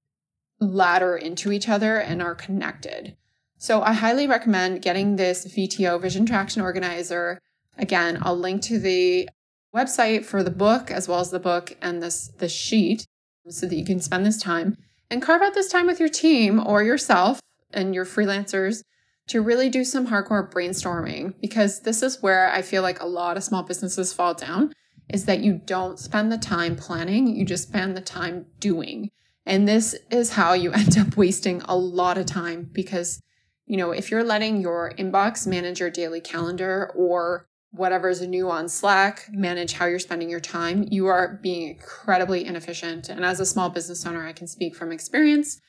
ladder 0.60 1.16
into 1.16 1.52
each 1.52 1.68
other 1.68 1.98
and 1.98 2.22
are 2.22 2.34
connected. 2.34 3.16
So 3.58 3.82
I 3.82 3.92
highly 3.92 4.26
recommend 4.26 4.82
getting 4.82 5.16
this 5.16 5.46
VTO 5.46 6.00
Vision 6.00 6.26
Traction 6.26 6.62
Organizer. 6.62 7.40
Again, 7.78 8.18
I'll 8.22 8.36
link 8.36 8.62
to 8.62 8.78
the 8.78 9.28
website 9.74 10.24
for 10.24 10.42
the 10.42 10.50
book 10.50 10.90
as 10.90 11.08
well 11.08 11.20
as 11.20 11.30
the 11.30 11.38
book 11.38 11.76
and 11.80 12.02
this 12.02 12.28
the 12.38 12.48
sheet 12.48 13.06
so 13.48 13.66
that 13.66 13.74
you 13.74 13.84
can 13.84 14.00
spend 14.00 14.26
this 14.26 14.38
time 14.40 14.76
and 15.12 15.20
carve 15.20 15.42
out 15.42 15.52
this 15.52 15.68
time 15.68 15.86
with 15.86 16.00
your 16.00 16.08
team 16.08 16.58
or 16.66 16.82
yourself 16.82 17.38
and 17.70 17.94
your 17.94 18.06
freelancers 18.06 18.82
to 19.28 19.42
really 19.42 19.68
do 19.68 19.84
some 19.84 20.08
hardcore 20.08 20.50
brainstorming 20.50 21.34
because 21.38 21.80
this 21.80 22.02
is 22.02 22.22
where 22.22 22.50
I 22.50 22.62
feel 22.62 22.80
like 22.80 23.00
a 23.00 23.06
lot 23.06 23.36
of 23.36 23.44
small 23.44 23.62
businesses 23.62 24.14
fall 24.14 24.32
down 24.32 24.72
is 25.10 25.26
that 25.26 25.40
you 25.40 25.60
don't 25.66 25.98
spend 25.98 26.32
the 26.32 26.38
time 26.38 26.76
planning, 26.76 27.36
you 27.36 27.44
just 27.44 27.68
spend 27.68 27.94
the 27.94 28.00
time 28.00 28.46
doing. 28.58 29.10
And 29.44 29.68
this 29.68 29.94
is 30.10 30.30
how 30.30 30.54
you 30.54 30.72
end 30.72 30.96
up 30.96 31.14
wasting 31.14 31.60
a 31.66 31.76
lot 31.76 32.16
of 32.16 32.24
time 32.24 32.70
because, 32.72 33.20
you 33.66 33.76
know, 33.76 33.90
if 33.90 34.10
you're 34.10 34.24
letting 34.24 34.62
your 34.62 34.94
inbox 34.98 35.46
manage 35.46 35.78
your 35.78 35.90
daily 35.90 36.22
calendar 36.22 36.90
or 36.96 37.46
whatever's 37.72 38.20
new 38.20 38.50
on 38.50 38.68
Slack, 38.68 39.28
manage 39.32 39.72
how 39.72 39.86
you're 39.86 39.98
spending 39.98 40.28
your 40.28 40.40
time, 40.40 40.86
you 40.90 41.06
are 41.06 41.38
being 41.42 41.70
incredibly 41.70 42.44
inefficient. 42.44 43.08
And 43.08 43.24
as 43.24 43.40
a 43.40 43.46
small 43.46 43.70
business 43.70 44.06
owner, 44.06 44.26
I 44.26 44.32
can 44.32 44.46
speak 44.46 44.76
from 44.76 44.92
experience. 44.92 45.60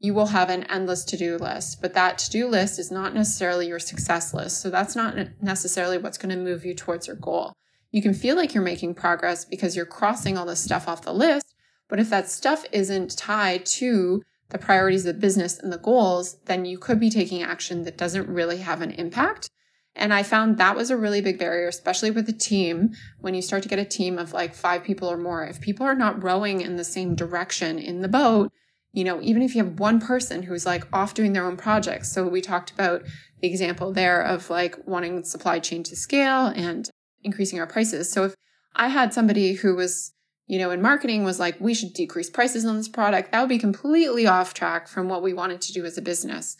You 0.00 0.12
will 0.12 0.26
have 0.26 0.50
an 0.50 0.64
endless 0.64 1.04
to 1.04 1.16
do 1.16 1.38
list, 1.38 1.80
but 1.80 1.94
that 1.94 2.18
to 2.18 2.30
do 2.30 2.48
list 2.48 2.80
is 2.80 2.90
not 2.90 3.14
necessarily 3.14 3.68
your 3.68 3.78
success 3.78 4.34
list. 4.34 4.60
So 4.60 4.68
that's 4.70 4.96
not 4.96 5.16
necessarily 5.40 5.98
what's 5.98 6.18
going 6.18 6.36
to 6.36 6.42
move 6.42 6.64
you 6.64 6.74
towards 6.74 7.06
your 7.06 7.16
goal. 7.16 7.52
You 7.92 8.02
can 8.02 8.12
feel 8.12 8.34
like 8.34 8.54
you're 8.54 8.64
making 8.64 8.94
progress 8.94 9.44
because 9.44 9.76
you're 9.76 9.86
crossing 9.86 10.36
all 10.36 10.46
this 10.46 10.64
stuff 10.64 10.88
off 10.88 11.02
the 11.02 11.14
list. 11.14 11.54
But 11.88 12.00
if 12.00 12.10
that 12.10 12.28
stuff 12.28 12.64
isn't 12.72 13.16
tied 13.16 13.64
to 13.66 14.22
the 14.48 14.58
priorities 14.58 15.06
of 15.06 15.14
the 15.14 15.20
business 15.20 15.60
and 15.60 15.72
the 15.72 15.78
goals, 15.78 16.38
then 16.46 16.64
you 16.64 16.78
could 16.78 16.98
be 16.98 17.10
taking 17.10 17.42
action 17.42 17.84
that 17.84 17.96
doesn't 17.96 18.28
really 18.28 18.58
have 18.58 18.82
an 18.82 18.90
impact. 18.90 19.50
And 19.94 20.14
I 20.14 20.22
found 20.22 20.56
that 20.56 20.76
was 20.76 20.90
a 20.90 20.96
really 20.96 21.20
big 21.20 21.38
barrier, 21.38 21.68
especially 21.68 22.10
with 22.10 22.28
a 22.28 22.32
team. 22.32 22.92
When 23.20 23.34
you 23.34 23.42
start 23.42 23.62
to 23.64 23.68
get 23.68 23.78
a 23.78 23.84
team 23.84 24.18
of 24.18 24.32
like 24.32 24.54
five 24.54 24.84
people 24.84 25.10
or 25.10 25.18
more, 25.18 25.44
if 25.44 25.60
people 25.60 25.86
are 25.86 25.94
not 25.94 26.22
rowing 26.22 26.60
in 26.62 26.76
the 26.76 26.84
same 26.84 27.14
direction 27.14 27.78
in 27.78 28.00
the 28.00 28.08
boat, 28.08 28.50
you 28.92 29.04
know, 29.04 29.20
even 29.22 29.42
if 29.42 29.54
you 29.54 29.64
have 29.64 29.78
one 29.78 30.00
person 30.00 30.42
who's 30.42 30.66
like 30.66 30.86
off 30.92 31.14
doing 31.14 31.32
their 31.32 31.46
own 31.46 31.56
projects. 31.56 32.12
So 32.12 32.26
we 32.26 32.40
talked 32.40 32.70
about 32.70 33.02
the 33.40 33.48
example 33.48 33.92
there 33.92 34.22
of 34.22 34.50
like 34.50 34.76
wanting 34.86 35.24
supply 35.24 35.58
chain 35.58 35.82
to 35.84 35.96
scale 35.96 36.46
and 36.46 36.88
increasing 37.22 37.58
our 37.58 37.66
prices. 37.66 38.10
So 38.10 38.24
if 38.24 38.34
I 38.74 38.88
had 38.88 39.12
somebody 39.12 39.54
who 39.54 39.74
was, 39.74 40.12
you 40.46 40.58
know, 40.58 40.70
in 40.70 40.82
marketing 40.82 41.24
was 41.24 41.38
like, 41.38 41.60
we 41.60 41.74
should 41.74 41.92
decrease 41.92 42.28
prices 42.28 42.64
on 42.64 42.76
this 42.76 42.88
product, 42.88 43.32
that 43.32 43.40
would 43.40 43.48
be 43.48 43.58
completely 43.58 44.26
off 44.26 44.54
track 44.54 44.88
from 44.88 45.08
what 45.08 45.22
we 45.22 45.32
wanted 45.32 45.60
to 45.62 45.72
do 45.72 45.84
as 45.84 45.96
a 45.96 46.02
business. 46.02 46.56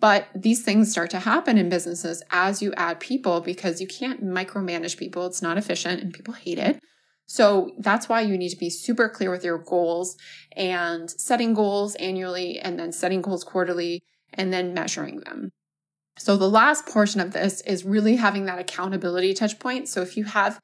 But 0.00 0.28
these 0.34 0.62
things 0.62 0.90
start 0.90 1.10
to 1.10 1.20
happen 1.20 1.58
in 1.58 1.68
businesses 1.68 2.22
as 2.30 2.62
you 2.62 2.72
add 2.76 3.00
people 3.00 3.40
because 3.40 3.80
you 3.80 3.86
can't 3.86 4.24
micromanage 4.24 4.96
people. 4.96 5.26
It's 5.26 5.42
not 5.42 5.58
efficient 5.58 6.02
and 6.02 6.12
people 6.12 6.34
hate 6.34 6.58
it. 6.58 6.80
So 7.26 7.72
that's 7.78 8.08
why 8.08 8.22
you 8.22 8.36
need 8.36 8.48
to 8.48 8.56
be 8.56 8.70
super 8.70 9.08
clear 9.08 9.30
with 9.30 9.44
your 9.44 9.58
goals 9.58 10.16
and 10.56 11.08
setting 11.08 11.54
goals 11.54 11.94
annually 11.96 12.58
and 12.58 12.78
then 12.78 12.92
setting 12.92 13.22
goals 13.22 13.44
quarterly 13.44 14.02
and 14.32 14.52
then 14.52 14.74
measuring 14.74 15.20
them. 15.20 15.50
So 16.18 16.36
the 16.36 16.50
last 16.50 16.86
portion 16.86 17.20
of 17.20 17.32
this 17.32 17.60
is 17.60 17.84
really 17.84 18.16
having 18.16 18.46
that 18.46 18.58
accountability 18.58 19.32
touch 19.34 19.58
point. 19.58 19.88
So 19.88 20.02
if 20.02 20.16
you 20.16 20.24
have 20.24 20.58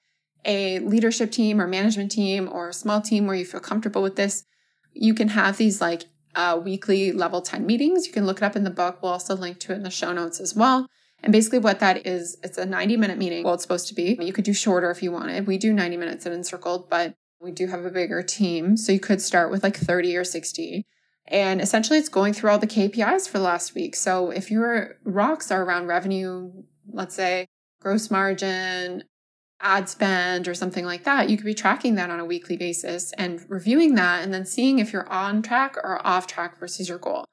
a 0.45 0.81
leadership 0.81 1.31
team 1.31 1.61
or 1.61 1.67
management 1.67 2.11
team 2.11 2.49
or 2.51 2.69
a 2.69 2.75
small 2.75 3.01
team 3.01 3.27
where 3.27 3.37
you 3.37 3.45
feel 3.45 3.61
comfortable 3.61 4.03
with 4.03 4.17
this, 4.17 4.45
you 4.93 5.15
can 5.15 5.29
have 5.29 5.57
these 5.59 5.81
like 5.81 6.05
uh, 6.37 6.61
weekly 6.63 7.11
level 7.13 7.41
10 7.41 7.67
meetings. 7.67 8.07
You 8.07 8.13
can 8.13 8.27
look 8.27 8.37
it 8.37 8.43
up 8.45 8.55
in 8.55 8.63
the 8.63 8.71
book. 8.71 9.03
We'll 9.03 9.13
also 9.13 9.35
link 9.35 9.59
to 9.61 9.73
it 9.73 9.77
in 9.77 9.83
the 9.83 9.91
show 9.91 10.13
notes 10.13 10.39
as 10.39 10.55
well. 10.55 10.87
And 11.23 11.33
basically, 11.33 11.59
what 11.59 11.81
that 11.81 12.07
is, 12.07 12.37
it's 12.43 12.59
a 12.59 12.67
90 12.67 12.99
minute 12.99 13.19
meeting. 13.19 13.43
Well, 13.43 13.55
it's 13.55 13.63
supposed 13.63 13.89
to 13.89 13.95
be. 13.95 14.17
You 14.21 14.33
could 14.33 14.45
do 14.45 14.53
shorter 14.53 14.91
if 14.91 15.03
you 15.03 15.11
wanted. 15.11 15.47
We 15.47 15.59
do 15.59 15.73
90 15.73 15.97
minutes 15.97 16.27
at 16.27 16.33
Encircled, 16.33 16.89
but 16.91 17.15
we 17.41 17.51
do 17.51 17.67
have 17.67 17.85
a 17.85 17.91
bigger 17.91 18.23
team. 18.23 18.77
So 18.77 18.93
you 18.93 19.01
could 19.01 19.23
start 19.23 19.51
with 19.51 19.63
like 19.63 19.77
30 19.77 20.17
or 20.17 20.25
60. 20.25 20.87
And 21.29 21.61
essentially, 21.61 21.99
it's 21.99 22.11
going 22.11 22.35
through 22.35 22.51
all 22.51 22.59
the 22.59 22.67
KPIs 22.67 23.29
for 23.29 23.39
last 23.39 23.75
week. 23.75 23.97
So 23.97 24.31
if 24.31 24.51
your 24.51 24.99
rocks 25.05 25.51
are 25.51 25.65
around 25.65 25.87
revenue, 25.87 26.53
let's 26.93 27.15
say 27.15 27.47
gross 27.81 28.11
margin, 28.11 29.05
ad 29.61 29.89
spend 29.89 30.49
or 30.49 30.55
something 30.55 30.85
like 30.85 31.05
that, 31.05 31.31
you 31.31 31.37
could 31.37 31.47
be 31.47 31.55
tracking 31.55 31.95
that 31.95 32.11
on 32.11 32.21
a 32.21 32.25
weekly 32.25 32.57
basis 32.57 33.13
and 33.13 33.45
reviewing 33.49 33.95
that 33.95 34.23
and 34.23 34.33
then 34.33 34.45
seeing 34.45 34.79
if 34.79 34.93
you're 34.93 35.09
on 35.09 35.43
track 35.43 35.77
or 35.79 36.05
off 36.07 36.27
track 36.27 36.59
versus 36.59 36.89
your 36.89 36.99
goal. 36.99 37.25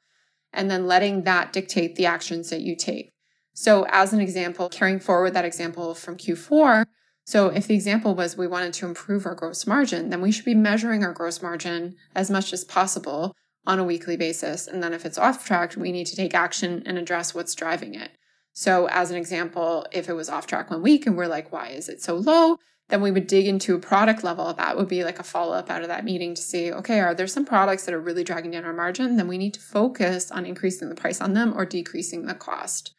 And 0.52 0.70
then 0.70 0.88
letting 0.88 1.24
that 1.24 1.52
dictate 1.52 1.96
the 1.96 2.06
actions 2.06 2.50
that 2.52 2.62
you 2.62 2.76
take. 2.76 3.10
So, 3.56 3.86
as 3.90 4.14
an 4.14 4.20
example, 4.20 4.70
carrying 4.70 5.00
forward 5.00 5.34
that 5.34 5.46
example 5.46 5.94
from 5.96 6.18
Q4. 6.18 6.86
So, 7.26 7.48
if 7.48 7.68
the 7.68 7.76
example 7.76 8.16
was 8.16 8.38
we 8.38 8.48
wanted 8.48 8.74
to 8.74 8.86
improve 8.86 9.26
our 9.26 9.36
gross 9.36 9.66
margin, 9.66 10.10
then 10.10 10.22
we 10.22 10.32
should 10.32 10.46
be 10.46 10.56
measuring 10.56 11.04
our 11.04 11.14
gross 11.14 11.42
margin 11.42 11.96
as 12.16 12.30
much 12.30 12.54
as 12.54 12.64
possible 12.64 13.36
on 13.66 13.80
a 13.80 13.84
weekly 13.84 14.18
basis. 14.18 14.68
And 14.68 14.84
then 14.84 14.94
if 14.94 15.06
it's 15.06 15.18
off 15.18 15.46
track, 15.46 15.76
we 15.76 15.92
need 15.92 16.08
to 16.08 16.16
take 16.16 16.34
action 16.34 16.84
and 16.86 16.98
address 16.98 17.34
what's 17.34 17.56
driving 17.56 17.96
it. 17.96 18.12
So, 18.54 18.88
as 18.90 19.10
an 19.10 19.18
example, 19.18 19.86
if 19.92 20.08
it 20.08 20.14
was 20.14 20.30
off 20.30 20.46
track 20.46 20.70
one 20.70 20.84
week 20.84 21.08
and 21.08 21.18
we're 21.18 21.28
like, 21.28 21.52
why 21.52 21.70
is 21.70 21.90
it 21.90 22.02
so 22.04 22.16
low? 22.16 22.60
Then 22.90 23.02
we 23.02 23.10
would 23.10 23.26
dig 23.26 23.48
into 23.48 23.74
a 23.74 23.80
product 23.80 24.24
level. 24.24 24.54
That 24.54 24.78
would 24.78 24.88
be 24.88 25.04
like 25.04 25.18
a 25.18 25.24
follow 25.24 25.54
up 25.54 25.72
out 25.72 25.82
of 25.82 25.88
that 25.88 26.06
meeting 26.06 26.36
to 26.36 26.42
see, 26.42 26.72
okay, 26.72 27.00
are 27.00 27.16
there 27.16 27.26
some 27.26 27.46
products 27.46 27.86
that 27.86 27.96
are 27.96 28.00
really 28.00 28.24
dragging 28.24 28.52
down 28.52 28.66
our 28.66 28.74
margin? 28.74 29.16
Then 29.16 29.28
we 29.28 29.40
need 29.40 29.56
to 29.56 29.60
focus 29.60 30.30
on 30.30 30.46
increasing 30.46 30.90
the 30.90 30.96
price 30.96 31.20
on 31.20 31.34
them 31.34 31.54
or 31.58 31.66
decreasing 31.66 32.28
the 32.28 32.36
cost. 32.36 32.94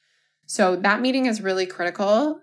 So, 0.46 0.74
that 0.76 1.00
meeting 1.00 1.26
is 1.26 1.40
really 1.40 1.66
critical, 1.66 2.40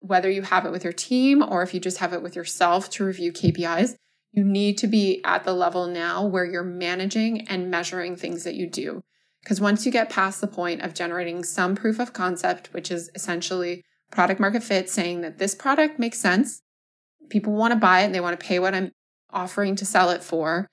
whether 0.00 0.30
you 0.30 0.42
have 0.42 0.66
it 0.66 0.72
with 0.72 0.84
your 0.84 0.92
team 0.92 1.42
or 1.42 1.62
if 1.62 1.72
you 1.72 1.80
just 1.80 1.98
have 1.98 2.12
it 2.12 2.22
with 2.22 2.36
yourself 2.36 2.90
to 2.90 3.04
review 3.04 3.32
KPIs. 3.32 3.94
You 4.30 4.44
need 4.44 4.76
to 4.78 4.86
be 4.86 5.22
at 5.24 5.44
the 5.44 5.54
level 5.54 5.86
now 5.86 6.24
where 6.26 6.44
you're 6.44 6.62
managing 6.62 7.48
and 7.48 7.70
measuring 7.70 8.16
things 8.16 8.44
that 8.44 8.54
you 8.54 8.66
do. 8.66 9.02
Because 9.42 9.60
once 9.60 9.84
you 9.84 9.92
get 9.92 10.10
past 10.10 10.40
the 10.40 10.46
point 10.46 10.82
of 10.82 10.94
generating 10.94 11.42
some 11.42 11.74
proof 11.74 11.98
of 11.98 12.12
concept, 12.12 12.72
which 12.72 12.90
is 12.90 13.10
essentially 13.14 13.84
product 14.10 14.40
market 14.40 14.62
fit, 14.62 14.88
saying 14.88 15.20
that 15.22 15.38
this 15.38 15.54
product 15.54 15.98
makes 15.98 16.18
sense, 16.18 16.62
people 17.28 17.52
want 17.52 17.72
to 17.72 17.78
buy 17.78 18.00
it 18.00 18.04
and 18.04 18.14
they 18.14 18.20
want 18.20 18.38
to 18.38 18.46
pay 18.46 18.58
what 18.58 18.74
I'm 18.74 18.92
offering 19.30 19.74
to 19.76 19.84
sell 19.84 20.10
it 20.10 20.22
for. 20.22 20.68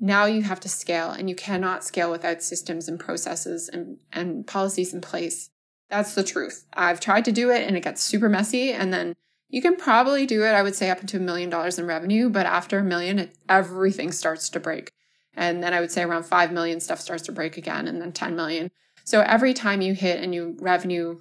Now 0.00 0.24
you 0.24 0.42
have 0.42 0.60
to 0.60 0.68
scale, 0.68 1.10
and 1.10 1.28
you 1.28 1.36
cannot 1.36 1.84
scale 1.84 2.10
without 2.10 2.42
systems 2.42 2.88
and 2.88 2.98
processes 2.98 3.68
and, 3.68 3.98
and 4.12 4.46
policies 4.46 4.92
in 4.92 5.00
place. 5.00 5.50
That's 5.88 6.14
the 6.14 6.24
truth. 6.24 6.64
I've 6.72 7.00
tried 7.00 7.24
to 7.26 7.32
do 7.32 7.50
it 7.50 7.66
and 7.66 7.76
it 7.76 7.84
gets 7.84 8.02
super 8.02 8.28
messy. 8.28 8.72
And 8.72 8.92
then 8.92 9.14
you 9.48 9.62
can 9.62 9.76
probably 9.76 10.26
do 10.26 10.42
it, 10.42 10.50
I 10.50 10.62
would 10.62 10.74
say, 10.74 10.90
up 10.90 11.00
into 11.00 11.18
a 11.18 11.20
million 11.20 11.50
dollars 11.50 11.78
in 11.78 11.86
revenue. 11.86 12.28
But 12.28 12.46
after 12.46 12.78
a 12.78 12.84
million, 12.84 13.18
it, 13.18 13.36
everything 13.48 14.10
starts 14.10 14.48
to 14.50 14.60
break. 14.60 14.90
And 15.36 15.62
then 15.62 15.74
I 15.74 15.80
would 15.80 15.90
say 15.90 16.02
around 16.02 16.24
5 16.24 16.52
million 16.52 16.80
stuff 16.80 17.00
starts 17.00 17.22
to 17.24 17.32
break 17.32 17.56
again 17.56 17.88
and 17.88 18.00
then 18.00 18.12
10 18.12 18.36
million. 18.36 18.70
So 19.04 19.20
every 19.20 19.52
time 19.52 19.80
you 19.80 19.94
hit 19.94 20.22
a 20.22 20.26
new 20.26 20.56
revenue 20.60 21.20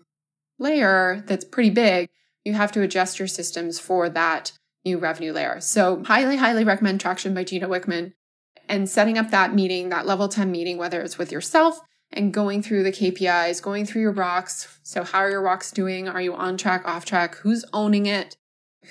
layer 0.59 1.23
that's 1.25 1.45
pretty 1.45 1.69
big, 1.69 2.09
you 2.45 2.53
have 2.53 2.71
to 2.73 2.81
adjust 2.81 3.19
your 3.19 3.27
systems 3.27 3.79
for 3.79 4.09
that 4.09 4.51
new 4.85 4.97
revenue 4.97 5.31
layer. 5.31 5.59
So 5.59 6.03
highly, 6.03 6.37
highly 6.37 6.63
recommend 6.63 6.99
Traction 6.99 7.33
by 7.33 7.43
Gino 7.43 7.67
Wickman 7.67 8.13
and 8.69 8.89
setting 8.89 9.17
up 9.17 9.31
that 9.31 9.53
meeting, 9.53 9.89
that 9.89 10.05
level 10.05 10.27
10 10.27 10.51
meeting, 10.51 10.77
whether 10.77 11.01
it's 11.01 11.17
with 11.17 11.31
yourself 11.31 11.79
and 12.11 12.33
going 12.33 12.61
through 12.61 12.83
the 12.83 12.91
KPIs, 12.91 13.61
going 13.61 13.85
through 13.85 14.01
your 14.01 14.11
rocks. 14.11 14.79
So 14.83 15.03
how 15.03 15.19
are 15.19 15.29
your 15.29 15.41
rocks 15.41 15.71
doing? 15.71 16.07
Are 16.07 16.21
you 16.21 16.33
on 16.33 16.57
track, 16.57 16.83
off 16.85 17.05
track? 17.05 17.35
Who's 17.37 17.65
owning 17.73 18.05
it? 18.05 18.37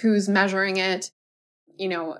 Who's 0.00 0.29
measuring 0.29 0.79
it? 0.79 1.11
You 1.76 1.88
know, 1.88 2.19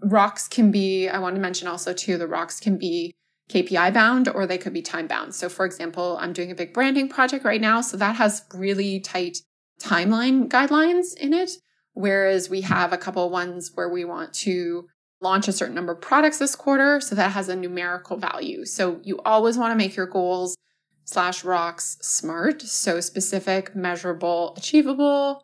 rocks 0.00 0.48
can 0.48 0.70
be, 0.70 1.08
I 1.08 1.18
want 1.18 1.34
to 1.36 1.40
mention 1.40 1.68
also 1.68 1.92
too, 1.92 2.18
the 2.18 2.26
rocks 2.26 2.60
can 2.60 2.78
be 2.78 3.14
KPI 3.48 3.92
bound 3.94 4.28
or 4.28 4.46
they 4.46 4.58
could 4.58 4.72
be 4.72 4.82
time 4.82 5.06
bound. 5.06 5.34
So, 5.34 5.48
for 5.48 5.64
example, 5.64 6.18
I'm 6.20 6.32
doing 6.32 6.50
a 6.50 6.54
big 6.54 6.74
branding 6.74 7.08
project 7.08 7.44
right 7.44 7.60
now. 7.60 7.80
So 7.80 7.96
that 7.96 8.16
has 8.16 8.44
really 8.54 9.00
tight 9.00 9.38
timeline 9.80 10.48
guidelines 10.48 11.16
in 11.16 11.32
it. 11.32 11.52
Whereas 11.94 12.48
we 12.48 12.60
have 12.60 12.92
a 12.92 12.98
couple 12.98 13.28
ones 13.30 13.72
where 13.74 13.88
we 13.88 14.04
want 14.04 14.32
to 14.34 14.86
launch 15.20 15.48
a 15.48 15.52
certain 15.52 15.74
number 15.74 15.92
of 15.92 16.00
products 16.00 16.38
this 16.38 16.54
quarter. 16.54 17.00
So 17.00 17.14
that 17.14 17.32
has 17.32 17.48
a 17.48 17.56
numerical 17.56 18.16
value. 18.16 18.64
So 18.64 19.00
you 19.02 19.20
always 19.24 19.58
want 19.58 19.72
to 19.72 19.76
make 19.76 19.96
your 19.96 20.06
goals 20.06 20.56
slash 21.04 21.42
rocks 21.42 21.96
smart. 22.02 22.62
So 22.62 23.00
specific, 23.00 23.74
measurable, 23.74 24.54
achievable, 24.56 25.42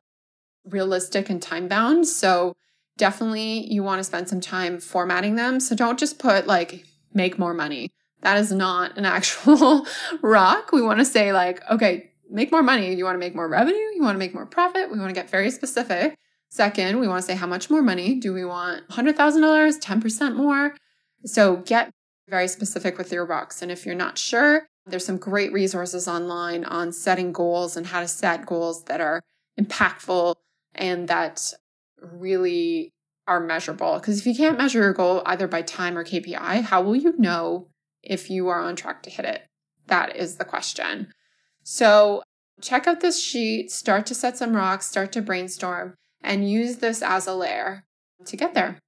realistic, 0.65 1.31
and 1.31 1.43
time 1.43 1.69
bound. 1.69 2.07
So 2.07 2.55
definitely 2.97 3.73
you 3.73 3.83
want 3.83 4.01
to 4.01 4.05
spend 4.05 4.29
some 4.29 4.41
time 4.41 4.81
formatting 4.81 5.37
them. 5.37 5.61
So 5.61 5.75
don't 5.75 5.99
just 5.99 6.19
put 6.19 6.47
like 6.47 6.85
make 7.13 7.39
more 7.39 7.55
money. 7.55 7.91
That 8.23 8.39
is 8.39 8.53
not 8.53 8.97
an 8.97 9.05
actual 9.19 9.87
rock. 10.23 10.73
We 10.73 10.83
want 10.83 10.99
to 11.01 11.05
say 11.05 11.33
like, 11.33 11.61
okay, 11.71 12.11
make 12.31 12.51
more 12.51 12.63
money. 12.63 12.95
You 12.95 13.05
want 13.05 13.15
to 13.15 13.21
make 13.21 13.35
more 13.35 13.49
revenue? 13.49 13.77
You 13.77 14.03
want 14.03 14.15
to 14.15 14.19
make 14.19 14.35
more 14.35 14.47
profit? 14.47 14.91
We 14.91 14.99
want 14.99 15.11
to 15.11 15.15
get 15.15 15.31
very 15.31 15.51
specific. 15.51 16.17
Second, 16.51 17.01
we 17.01 17.09
want 17.09 17.21
to 17.21 17.27
say 17.27 17.35
how 17.35 17.47
much 17.47 17.69
more 17.69 17.83
money? 17.83 18.15
Do 18.21 18.33
we 18.33 18.45
want 18.45 18.87
$100,000, 18.89 19.17
10% 19.17 20.37
more? 20.37 20.75
So 21.25 21.57
get 21.57 21.91
very 22.29 22.49
specific 22.49 22.97
with 22.97 23.13
your 23.13 23.27
rocks. 23.27 23.61
And 23.61 23.73
if 23.73 23.85
you're 23.85 23.95
not 23.95 24.19
sure, 24.19 24.67
there's 24.87 25.05
some 25.05 25.17
great 25.17 25.53
resources 25.53 26.07
online 26.07 26.65
on 26.65 26.93
setting 26.93 27.33
goals 27.33 27.77
and 27.77 27.87
how 27.87 28.01
to 28.01 28.09
set 28.09 28.47
goals 28.47 28.85
that 28.85 29.01
are 29.01 29.23
impactful 29.61 30.37
and 30.75 31.09
that 31.09 31.53
really 32.01 32.93
are 33.27 33.41
measurable. 33.41 33.95
Because 33.95 34.19
if 34.19 34.27
you 34.27 34.35
can't 34.35 34.59
measure 34.59 34.81
your 34.81 34.93
goal 34.93 35.23
either 35.27 35.49
by 35.49 35.63
time 35.63 35.97
or 35.97 36.05
KPI, 36.05 36.63
how 36.63 36.83
will 36.83 36.97
you 36.97 37.15
know 37.19 37.69
if 38.03 38.31
you 38.31 38.49
are 38.49 38.61
on 38.61 38.77
track 38.77 39.03
to 39.05 39.11
hit 39.11 39.25
it? 39.25 39.43
That 39.87 40.17
is 40.17 40.37
the 40.37 40.45
question. 40.45 41.13
So 41.63 42.23
check 42.61 42.87
out 42.87 43.01
this 43.01 43.23
sheet, 43.23 43.71
start 43.71 44.07
to 44.07 44.15
set 44.15 44.37
some 44.37 44.55
rocks, 44.55 44.87
start 44.87 45.13
to 45.13 45.23
brainstorm, 45.23 45.95
and 46.23 46.49
use 46.49 46.77
this 46.77 47.03
as 47.03 47.27
a 47.27 47.35
layer 47.35 47.85
to 48.27 48.37
get 48.37 48.55
there. 48.55 48.79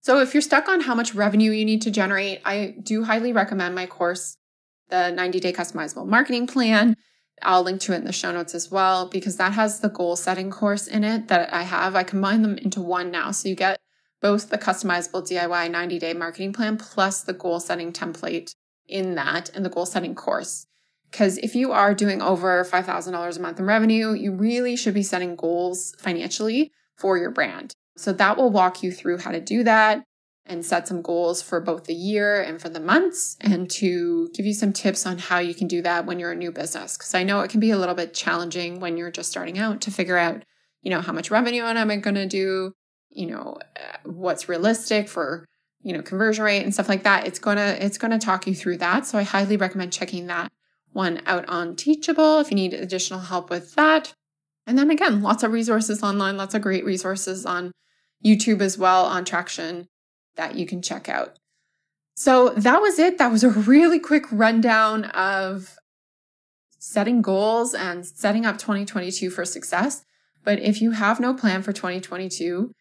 So 0.00 0.20
if 0.20 0.34
you're 0.34 0.40
stuck 0.40 0.68
on 0.68 0.80
how 0.80 0.94
much 0.94 1.14
revenue 1.14 1.52
you 1.52 1.64
need 1.64 1.82
to 1.82 1.90
generate, 1.90 2.40
I 2.44 2.74
do 2.82 3.04
highly 3.04 3.32
recommend 3.32 3.74
my 3.74 3.86
course, 3.86 4.36
the 4.88 5.10
90 5.10 5.40
day 5.40 5.52
customizable 5.52 6.06
marketing 6.06 6.46
plan. 6.46 6.96
I'll 7.42 7.62
link 7.62 7.80
to 7.82 7.92
it 7.92 7.98
in 7.98 8.04
the 8.04 8.12
show 8.12 8.32
notes 8.32 8.54
as 8.54 8.70
well 8.70 9.08
because 9.08 9.36
that 9.36 9.52
has 9.52 9.80
the 9.80 9.88
goal 9.88 10.16
setting 10.16 10.50
course 10.50 10.86
in 10.86 11.04
it 11.04 11.28
that 11.28 11.52
I 11.52 11.62
have. 11.62 11.94
I 11.94 12.02
combine 12.02 12.42
them 12.42 12.58
into 12.58 12.80
one 12.80 13.10
now. 13.10 13.30
So 13.30 13.48
you 13.48 13.54
get 13.54 13.80
both 14.20 14.50
the 14.50 14.58
customizable 14.58 15.28
DIY 15.28 15.70
90 15.70 15.98
day 15.98 16.14
marketing 16.14 16.52
plan 16.52 16.76
plus 16.76 17.22
the 17.22 17.32
goal 17.32 17.60
setting 17.60 17.92
template 17.92 18.54
in 18.88 19.14
that 19.16 19.50
and 19.54 19.64
the 19.64 19.70
goal 19.70 19.86
setting 19.86 20.14
course. 20.14 20.66
Because 21.10 21.38
if 21.38 21.54
you 21.54 21.72
are 21.72 21.94
doing 21.94 22.22
over 22.22 22.64
$5,000 22.64 23.36
a 23.36 23.40
month 23.40 23.58
in 23.58 23.66
revenue, 23.66 24.12
you 24.12 24.32
really 24.32 24.76
should 24.76 24.94
be 24.94 25.02
setting 25.02 25.36
goals 25.36 25.94
financially 25.98 26.72
for 26.96 27.18
your 27.18 27.30
brand. 27.30 27.74
So 27.96 28.12
that 28.14 28.38
will 28.38 28.50
walk 28.50 28.82
you 28.82 28.90
through 28.90 29.18
how 29.18 29.32
to 29.32 29.40
do 29.40 29.62
that 29.64 30.04
and 30.46 30.64
set 30.64 30.88
some 30.88 31.02
goals 31.02 31.40
for 31.40 31.60
both 31.60 31.84
the 31.84 31.94
year 31.94 32.42
and 32.42 32.60
for 32.60 32.68
the 32.68 32.80
months 32.80 33.36
and 33.40 33.70
to 33.70 34.28
give 34.34 34.44
you 34.44 34.52
some 34.52 34.72
tips 34.72 35.06
on 35.06 35.18
how 35.18 35.38
you 35.38 35.54
can 35.54 35.68
do 35.68 35.80
that 35.82 36.04
when 36.04 36.18
you're 36.18 36.32
a 36.32 36.36
new 36.36 36.50
business 36.50 36.96
because 36.96 37.14
I 37.14 37.22
know 37.22 37.40
it 37.40 37.50
can 37.50 37.60
be 37.60 37.70
a 37.70 37.78
little 37.78 37.94
bit 37.94 38.12
challenging 38.12 38.80
when 38.80 38.96
you're 38.96 39.10
just 39.10 39.30
starting 39.30 39.58
out 39.58 39.80
to 39.82 39.90
figure 39.90 40.18
out, 40.18 40.44
you 40.82 40.90
know, 40.90 41.00
how 41.00 41.12
much 41.12 41.30
revenue 41.30 41.62
am 41.62 41.90
I 41.90 41.96
going 41.96 42.16
to 42.16 42.26
do, 42.26 42.72
you 43.10 43.26
know, 43.26 43.58
uh, 43.76 43.98
what's 44.04 44.48
realistic 44.48 45.08
for, 45.08 45.46
you 45.82 45.92
know, 45.92 46.02
conversion 46.02 46.44
rate 46.44 46.64
and 46.64 46.74
stuff 46.74 46.88
like 46.88 47.04
that. 47.04 47.26
It's 47.26 47.38
going 47.38 47.56
to 47.56 47.84
it's 47.84 47.98
going 47.98 48.10
to 48.10 48.18
talk 48.18 48.46
you 48.46 48.54
through 48.54 48.78
that. 48.78 49.06
So 49.06 49.18
I 49.18 49.22
highly 49.22 49.56
recommend 49.56 49.92
checking 49.92 50.26
that 50.26 50.50
one 50.92 51.22
out 51.24 51.48
on 51.48 51.76
Teachable 51.76 52.40
if 52.40 52.50
you 52.50 52.56
need 52.56 52.74
additional 52.74 53.20
help 53.20 53.48
with 53.48 53.74
that. 53.76 54.12
And 54.66 54.76
then 54.76 54.90
again, 54.90 55.22
lots 55.22 55.42
of 55.42 55.52
resources 55.52 56.02
online, 56.02 56.36
lots 56.36 56.54
of 56.54 56.62
great 56.62 56.84
resources 56.84 57.46
on 57.46 57.72
YouTube 58.24 58.60
as 58.60 58.76
well 58.76 59.04
on 59.04 59.24
Traction 59.24 59.88
that 60.36 60.56
you 60.56 60.66
can 60.66 60.82
check 60.82 61.08
out. 61.08 61.36
So 62.14 62.50
that 62.50 62.80
was 62.80 62.98
it. 62.98 63.18
That 63.18 63.32
was 63.32 63.44
a 63.44 63.50
really 63.50 63.98
quick 63.98 64.24
rundown 64.30 65.04
of 65.06 65.76
setting 66.78 67.22
goals 67.22 67.74
and 67.74 68.04
setting 68.04 68.44
up 68.44 68.58
2022 68.58 69.30
for 69.30 69.44
success. 69.44 70.04
But 70.44 70.58
if 70.58 70.82
you 70.82 70.92
have 70.92 71.20
no 71.20 71.32
plan 71.32 71.62
for 71.62 71.72
2022, 71.72 72.72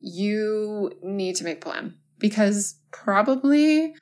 you 0.00 0.92
need 1.02 1.36
to 1.36 1.44
make 1.44 1.58
a 1.58 1.60
plan 1.60 1.94
because 2.18 2.76
probably 2.92 3.94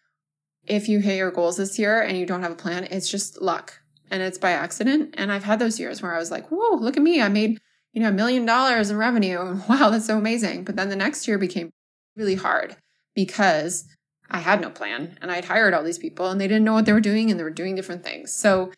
if 0.66 0.88
you 0.88 1.00
hit 1.00 1.16
your 1.16 1.30
goals 1.30 1.56
this 1.56 1.78
year 1.78 2.00
and 2.00 2.18
you 2.18 2.26
don't 2.26 2.42
have 2.42 2.52
a 2.52 2.56
plan, 2.56 2.84
it's 2.90 3.08
just 3.08 3.40
luck 3.40 3.80
and 4.10 4.22
it's 4.22 4.38
by 4.38 4.50
accident. 4.50 5.14
And 5.16 5.32
I've 5.32 5.44
had 5.44 5.58
those 5.58 5.80
years 5.80 6.02
where 6.02 6.14
I 6.14 6.18
was 6.18 6.30
like, 6.30 6.48
whoa, 6.48 6.76
look 6.76 6.96
at 6.96 7.02
me. 7.02 7.22
I 7.22 7.28
made, 7.28 7.58
you 7.92 8.02
know, 8.02 8.08
a 8.08 8.12
million 8.12 8.44
dollars 8.44 8.90
in 8.90 8.96
revenue. 8.96 9.60
Wow, 9.68 9.90
that's 9.90 10.06
so 10.06 10.18
amazing. 10.18 10.64
But 10.64 10.76
then 10.76 10.90
the 10.90 10.96
next 10.96 11.26
year 11.26 11.38
became 11.38 11.70
really 12.14 12.34
hard 12.34 12.76
because 13.16 13.88
I 14.30 14.38
had 14.38 14.60
no 14.60 14.70
plan 14.70 15.18
and 15.20 15.32
I'd 15.32 15.46
hired 15.46 15.74
all 15.74 15.82
these 15.82 15.98
people 15.98 16.28
and 16.28 16.40
they 16.40 16.46
didn't 16.46 16.64
know 16.64 16.74
what 16.74 16.86
they 16.86 16.92
were 16.92 17.00
doing 17.00 17.30
and 17.30 17.40
they 17.40 17.44
were 17.44 17.50
doing 17.50 17.74
different 17.74 18.04
things. 18.04 18.32
So 18.32 18.70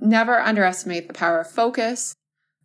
never 0.00 0.40
underestimate 0.40 1.06
the 1.06 1.14
power 1.14 1.40
of 1.40 1.50
focus, 1.50 2.16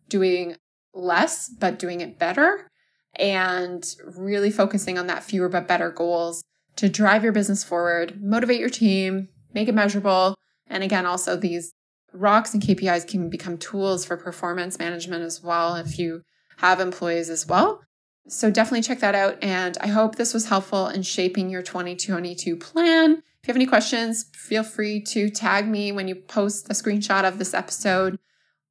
doing 0.08 0.56
less, 0.92 1.48
but 1.48 1.78
doing 1.78 2.00
it 2.00 2.18
better, 2.18 2.68
and 3.14 3.84
really 4.16 4.50
focusing 4.50 4.98
on 4.98 5.06
that 5.06 5.22
fewer 5.22 5.48
but 5.48 5.68
better 5.68 5.90
goals 5.90 6.42
to 6.76 6.88
drive 6.88 7.22
your 7.22 7.32
business 7.32 7.62
forward, 7.62 8.22
motivate 8.22 8.60
your 8.60 8.70
team, 8.70 9.28
make 9.52 9.68
it 9.68 9.74
measurable. 9.74 10.34
And 10.66 10.82
again, 10.82 11.06
also 11.06 11.36
these 11.36 11.72
rocks 12.12 12.54
and 12.54 12.62
KPIs 12.62 13.06
can 13.06 13.28
become 13.28 13.58
tools 13.58 14.04
for 14.04 14.16
performance 14.16 14.78
management 14.78 15.22
as 15.22 15.42
well 15.42 15.76
if 15.76 15.98
you 15.98 16.22
have 16.58 16.80
employees 16.80 17.28
as 17.28 17.46
well 17.46 17.82
So 18.28 18.50
definitely 18.50 18.82
check 18.82 19.00
that 19.00 19.14
out. 19.14 19.42
And 19.42 19.76
I 19.80 19.88
hope 19.88 20.16
this 20.16 20.32
was 20.32 20.46
helpful 20.46 20.88
in 20.88 21.02
shaping 21.02 21.50
your 21.50 21.62
2022 21.62 22.56
plan. 22.56 23.22
If 23.42 23.48
you 23.48 23.52
have 23.52 23.56
any 23.56 23.66
questions, 23.66 24.26
feel 24.34 24.62
free 24.62 25.00
to 25.02 25.28
tag 25.28 25.66
me 25.66 25.90
when 25.90 26.06
you 26.06 26.14
post 26.14 26.70
a 26.70 26.74
screenshot 26.74 27.24
of 27.24 27.38
this 27.38 27.54
episode 27.54 28.18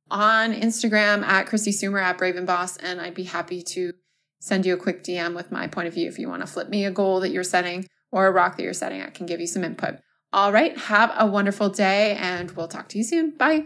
on 0.09 0.53
Instagram 0.53 1.23
at 1.23 1.47
Kristi 1.47 1.73
Soomer 1.73 2.01
at 2.01 2.17
Brave 2.17 2.35
and 2.35 2.47
Boss, 2.47 2.77
and 2.77 3.01
I'd 3.01 3.13
be 3.13 3.23
happy 3.23 3.61
to 3.63 3.93
send 4.39 4.65
you 4.65 4.73
a 4.73 4.77
quick 4.77 5.03
DM 5.03 5.35
with 5.35 5.51
my 5.51 5.67
point 5.67 5.87
of 5.87 5.93
view. 5.93 6.07
If 6.07 6.19
you 6.19 6.29
want 6.29 6.41
to 6.41 6.47
flip 6.47 6.69
me 6.69 6.85
a 6.85 6.91
goal 6.91 7.19
that 7.21 7.31
you're 7.31 7.43
setting 7.43 7.87
or 8.11 8.27
a 8.27 8.31
rock 8.31 8.57
that 8.57 8.63
you're 8.63 8.73
setting, 8.73 9.01
I 9.01 9.09
can 9.09 9.25
give 9.25 9.39
you 9.39 9.47
some 9.47 9.63
input. 9.63 9.95
All 10.33 10.51
right, 10.51 10.77
have 10.77 11.11
a 11.17 11.25
wonderful 11.25 11.69
day, 11.69 12.15
and 12.15 12.51
we'll 12.51 12.67
talk 12.67 12.87
to 12.89 12.97
you 12.97 13.03
soon. 13.03 13.31
Bye. 13.31 13.65